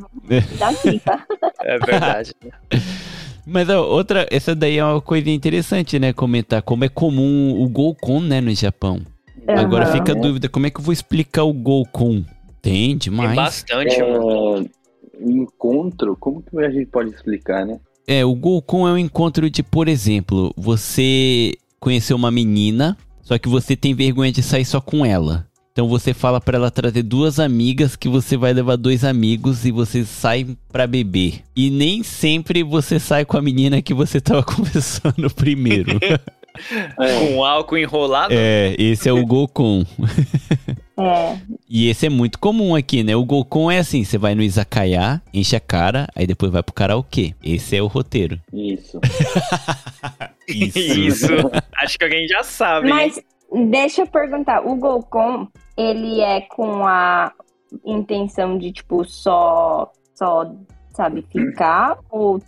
[0.58, 1.24] Dá fica.
[1.60, 2.34] É verdade.
[3.46, 6.12] Mas ó, outra, essa daí é uma coisa interessante, né?
[6.12, 9.00] Comentar como é comum o Gokon, né, no Japão.
[9.46, 9.92] Agora Aham.
[9.92, 12.24] fica a dúvida, como é que eu vou explicar o Gokon?
[12.60, 13.34] Tem Tem demais.
[13.34, 14.64] bastante, mano.
[14.64, 14.78] É,
[15.20, 17.78] encontro, como que a gente pode explicar, né?
[18.06, 23.48] É, o Gokon é um encontro de, por exemplo, você conheceu uma menina, só que
[23.48, 25.46] você tem vergonha de sair só com ela.
[25.72, 29.70] Então você fala pra ela trazer duas amigas que você vai levar dois amigos e
[29.70, 31.42] você sai pra beber.
[31.54, 35.98] E nem sempre você sai com a menina que você tava conversando primeiro.
[36.96, 38.32] Com álcool enrolado.
[38.32, 39.84] é, esse é o Gokon.
[41.00, 41.38] É,
[41.68, 43.14] E esse é muito comum aqui, né?
[43.14, 46.74] O Gokon é assim, você vai no izakaya, enche a cara, aí depois vai pro
[46.74, 47.36] karaokê.
[47.40, 48.40] Esse é o roteiro.
[48.52, 48.98] Isso.
[50.48, 50.78] Isso.
[50.78, 51.26] Isso.
[51.80, 52.88] Acho que alguém já sabe.
[52.88, 52.94] hein?
[52.94, 53.20] mas
[53.70, 55.46] deixa eu perguntar, o Golcom,
[55.76, 57.32] ele é com a
[57.86, 60.50] intenção de, tipo, só, só,
[60.96, 61.96] sabe, ficar?
[62.10, 62.40] Ou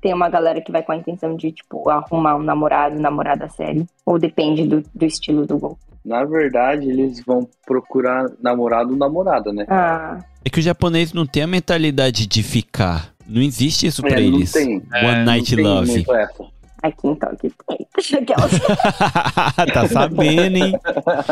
[0.00, 3.86] tem uma galera que vai com a intenção de, tipo, arrumar um namorado, namorada sério?
[4.04, 5.76] Ou depende do, do estilo do Golcom?
[6.04, 9.66] Na verdade, eles vão procurar namorado ou namorada, né?
[9.68, 13.12] Ah, É que o japonês não tem a mentalidade de ficar.
[13.26, 14.52] Não existe isso pra É, não eles.
[14.52, 14.76] tem.
[14.76, 16.04] One É, Night Love.
[16.80, 17.86] aqui então, aqui tem.
[19.74, 20.78] Tá sabendo, hein?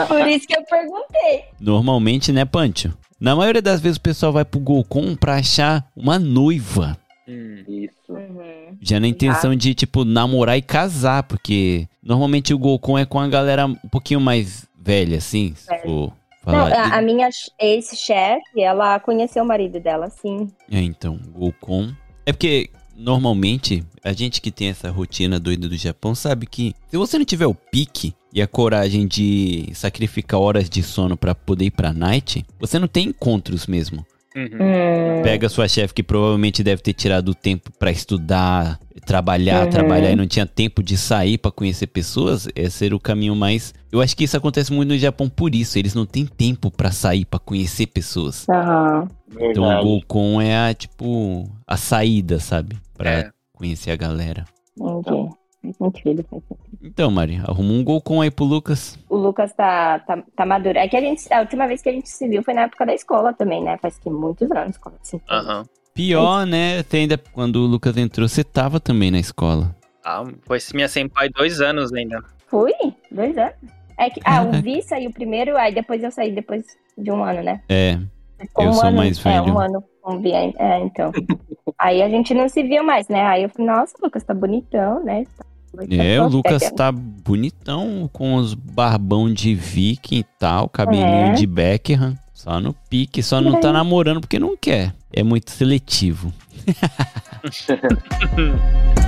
[0.08, 1.44] Por isso que eu perguntei.
[1.60, 2.92] Normalmente, né, Pancho?
[3.20, 6.96] Na maioria das vezes o pessoal vai pro Golcon pra achar uma noiva.
[7.28, 7.62] Hum.
[7.68, 8.03] Isso.
[8.86, 13.26] Já na intenção de, tipo, namorar e casar, porque normalmente o Golcon é com a
[13.26, 15.82] galera um pouquinho mais velha, assim, se Velha.
[15.82, 16.12] for
[16.46, 16.72] Não, falar.
[16.74, 20.50] a, a minha ex-chefe, ela conheceu o marido dela, sim.
[20.70, 21.92] É, então, Golcon.
[22.26, 26.98] É porque, normalmente, a gente que tem essa rotina doida do Japão sabe que se
[26.98, 31.64] você não tiver o pique e a coragem de sacrificar horas de sono pra poder
[31.66, 34.04] ir pra night, você não tem encontros mesmo.
[34.36, 34.44] Uhum.
[34.46, 39.70] Hum, Pega sua chefe que provavelmente deve ter tirado o tempo pra estudar, trabalhar, Uhum.
[39.70, 43.72] trabalhar e não tinha tempo de sair pra conhecer pessoas, esse seria o caminho mais.
[43.92, 46.90] Eu acho que isso acontece muito no Japão por isso, eles não têm tempo pra
[46.90, 48.44] sair pra conhecer pessoas.
[48.48, 49.06] aham.
[49.40, 49.82] Então o.
[49.84, 52.76] Golcon é a, tipo a saída, sabe?
[52.96, 53.30] Pra É.
[53.52, 54.44] conhecer a galera.
[54.78, 55.28] Entendi.
[55.64, 56.78] Faz sentido, faz sentido.
[56.82, 58.98] Então, Mari, arruma um Golcon aí pro Lucas.
[59.08, 60.78] O Lucas tá, tá, tá maduro.
[60.78, 62.84] É que a gente, a última vez que a gente se viu foi na época
[62.84, 63.78] da escola também, né?
[63.78, 64.76] Faz que muitos anos.
[64.76, 65.20] como assim.
[65.30, 65.64] Aham.
[65.94, 66.80] Pior, né?
[66.80, 69.74] Até ainda quando o Lucas entrou, você tava também na escola.
[70.04, 72.22] Ah, foi minha senpai dois anos ainda.
[72.48, 72.72] Fui?
[73.10, 73.54] Dois anos.
[73.96, 76.64] É que, ah, o Vi saiu primeiro, aí depois eu saí depois
[76.98, 77.62] de um ano, né?
[77.68, 77.98] É,
[78.40, 79.54] Ficou Eu um sou ano, mais É, velho.
[79.54, 80.32] um ano com o Vi.
[80.32, 81.12] É, então.
[81.78, 83.22] aí a gente não se via mais, né?
[83.22, 85.24] Aí eu falei, nossa, o Lucas tá bonitão, né?
[85.38, 85.44] Tá
[85.90, 91.32] é, o Lucas É, tá bonitão, com os barbão de viking e tal, cabelinho É.
[91.32, 92.16] de Beckham.
[92.32, 94.94] Só no pique, só não tá namorando porque não quer.
[95.12, 96.32] É muito seletivo.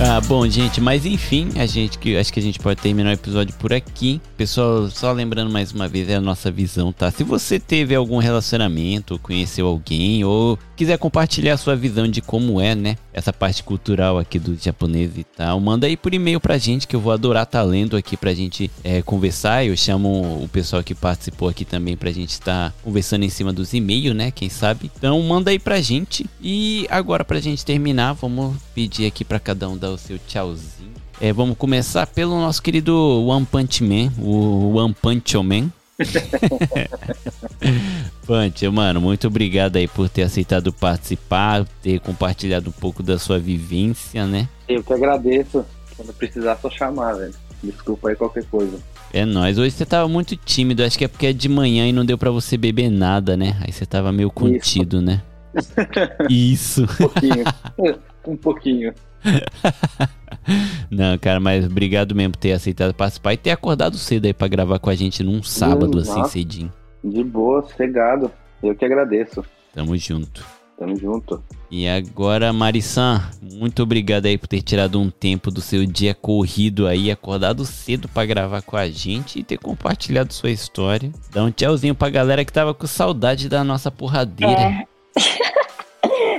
[0.00, 3.14] Ah, bom, gente, mas enfim, a gente que acho que a gente pode terminar o
[3.14, 4.20] episódio por aqui.
[4.36, 7.12] Pessoal, só lembrando mais uma vez é a nossa visão, tá?
[7.12, 12.74] Se você teve algum relacionamento, conheceu alguém ou quiser compartilhar sua visão de como é,
[12.74, 16.86] né, essa parte cultural aqui do japonês e tal, manda aí por e-mail pra gente
[16.86, 19.64] que eu vou adorar estar lendo aqui pra gente é, conversar.
[19.64, 23.72] Eu chamo o pessoal que participou aqui também pra gente estar conversando em cima dos
[23.72, 24.90] e-mails, né, quem sabe.
[24.96, 26.26] Então manda aí pra gente.
[26.40, 30.92] E agora pra gente terminar, vamos pedir aqui pra cada um dar o seu tchauzinho.
[31.20, 35.70] É, vamos começar pelo nosso querido One Punch Man, o One Punch Man.
[38.26, 43.38] Punch, mano, muito obrigado aí por ter aceitado participar, ter compartilhado um pouco da sua
[43.38, 44.48] vivência, né?
[44.68, 45.64] Eu que agradeço.
[45.96, 47.34] Quando precisar, só chamar, velho.
[47.62, 48.78] Desculpa aí qualquer coisa.
[49.12, 49.58] É nóis.
[49.58, 52.18] Hoje você tava muito tímido, acho que é porque é de manhã e não deu
[52.18, 53.56] pra você beber nada, né?
[53.60, 55.22] Aí você tava meio contido, né?
[56.28, 56.82] Isso.
[56.82, 57.44] Um pouquinho.
[58.26, 58.92] um pouquinho.
[60.90, 64.48] Não, cara, mas obrigado mesmo por ter aceitado participar e ter acordado cedo aí pra
[64.48, 66.30] gravar com a gente num sábado assim nossa.
[66.30, 66.72] cedinho.
[67.02, 68.30] De boa, sossegado.
[68.62, 69.44] Eu que agradeço.
[69.74, 70.44] Tamo junto.
[70.78, 71.42] Tamo junto.
[71.70, 76.86] E agora, Marissan, muito obrigado aí por ter tirado um tempo do seu dia corrido
[76.86, 81.12] aí, acordado cedo pra gravar com a gente e ter compartilhado sua história.
[81.32, 84.60] Dá um tchauzinho pra galera que tava com saudade da nossa porradeira.
[84.60, 84.84] É.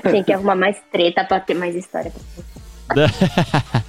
[0.12, 2.12] Tem que arrumar mais treta pra ter mais história.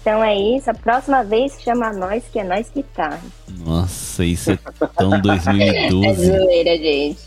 [0.00, 0.70] Então é isso.
[0.70, 3.18] A próxima vez chama nós, que é nós que tá.
[3.64, 4.58] Nossa, isso é
[4.96, 6.26] tão É 2012.
[6.26, 7.18] zoeira, gente.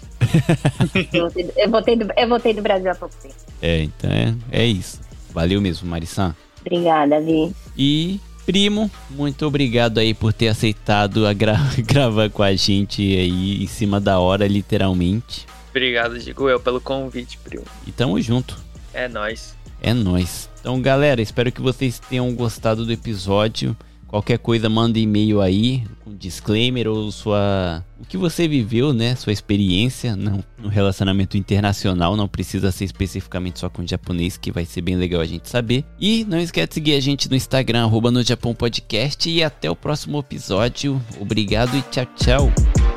[1.13, 3.35] eu, voltei do, eu, voltei do, eu voltei do Brasil há pouco tempo.
[3.61, 5.01] É, então é, é isso.
[5.33, 6.33] Valeu mesmo, Marissan.
[6.61, 7.53] Obrigada, Vi.
[7.77, 13.63] E, primo, muito obrigado aí por ter aceitado a gra- gravar com a gente aí
[13.63, 15.45] em cima da hora, literalmente.
[15.77, 17.63] Obrigado, digo eu, pelo convite, primo.
[17.85, 18.57] E tamo junto.
[18.91, 19.55] É nóis.
[19.79, 20.49] É nóis.
[20.59, 23.77] Então, galera, espero que vocês tenham gostado do episódio.
[24.07, 27.85] Qualquer coisa, manda e-mail aí, com disclaimer ou sua.
[27.99, 29.15] O que você viveu, né?
[29.15, 32.15] Sua experiência no, no relacionamento internacional.
[32.15, 35.85] Não precisa ser especificamente só com japonês, que vai ser bem legal a gente saber.
[35.99, 39.29] E não esquece de seguir a gente no Instagram, arroba no Japão Podcast.
[39.29, 40.99] E até o próximo episódio.
[41.19, 42.96] Obrigado e tchau, tchau.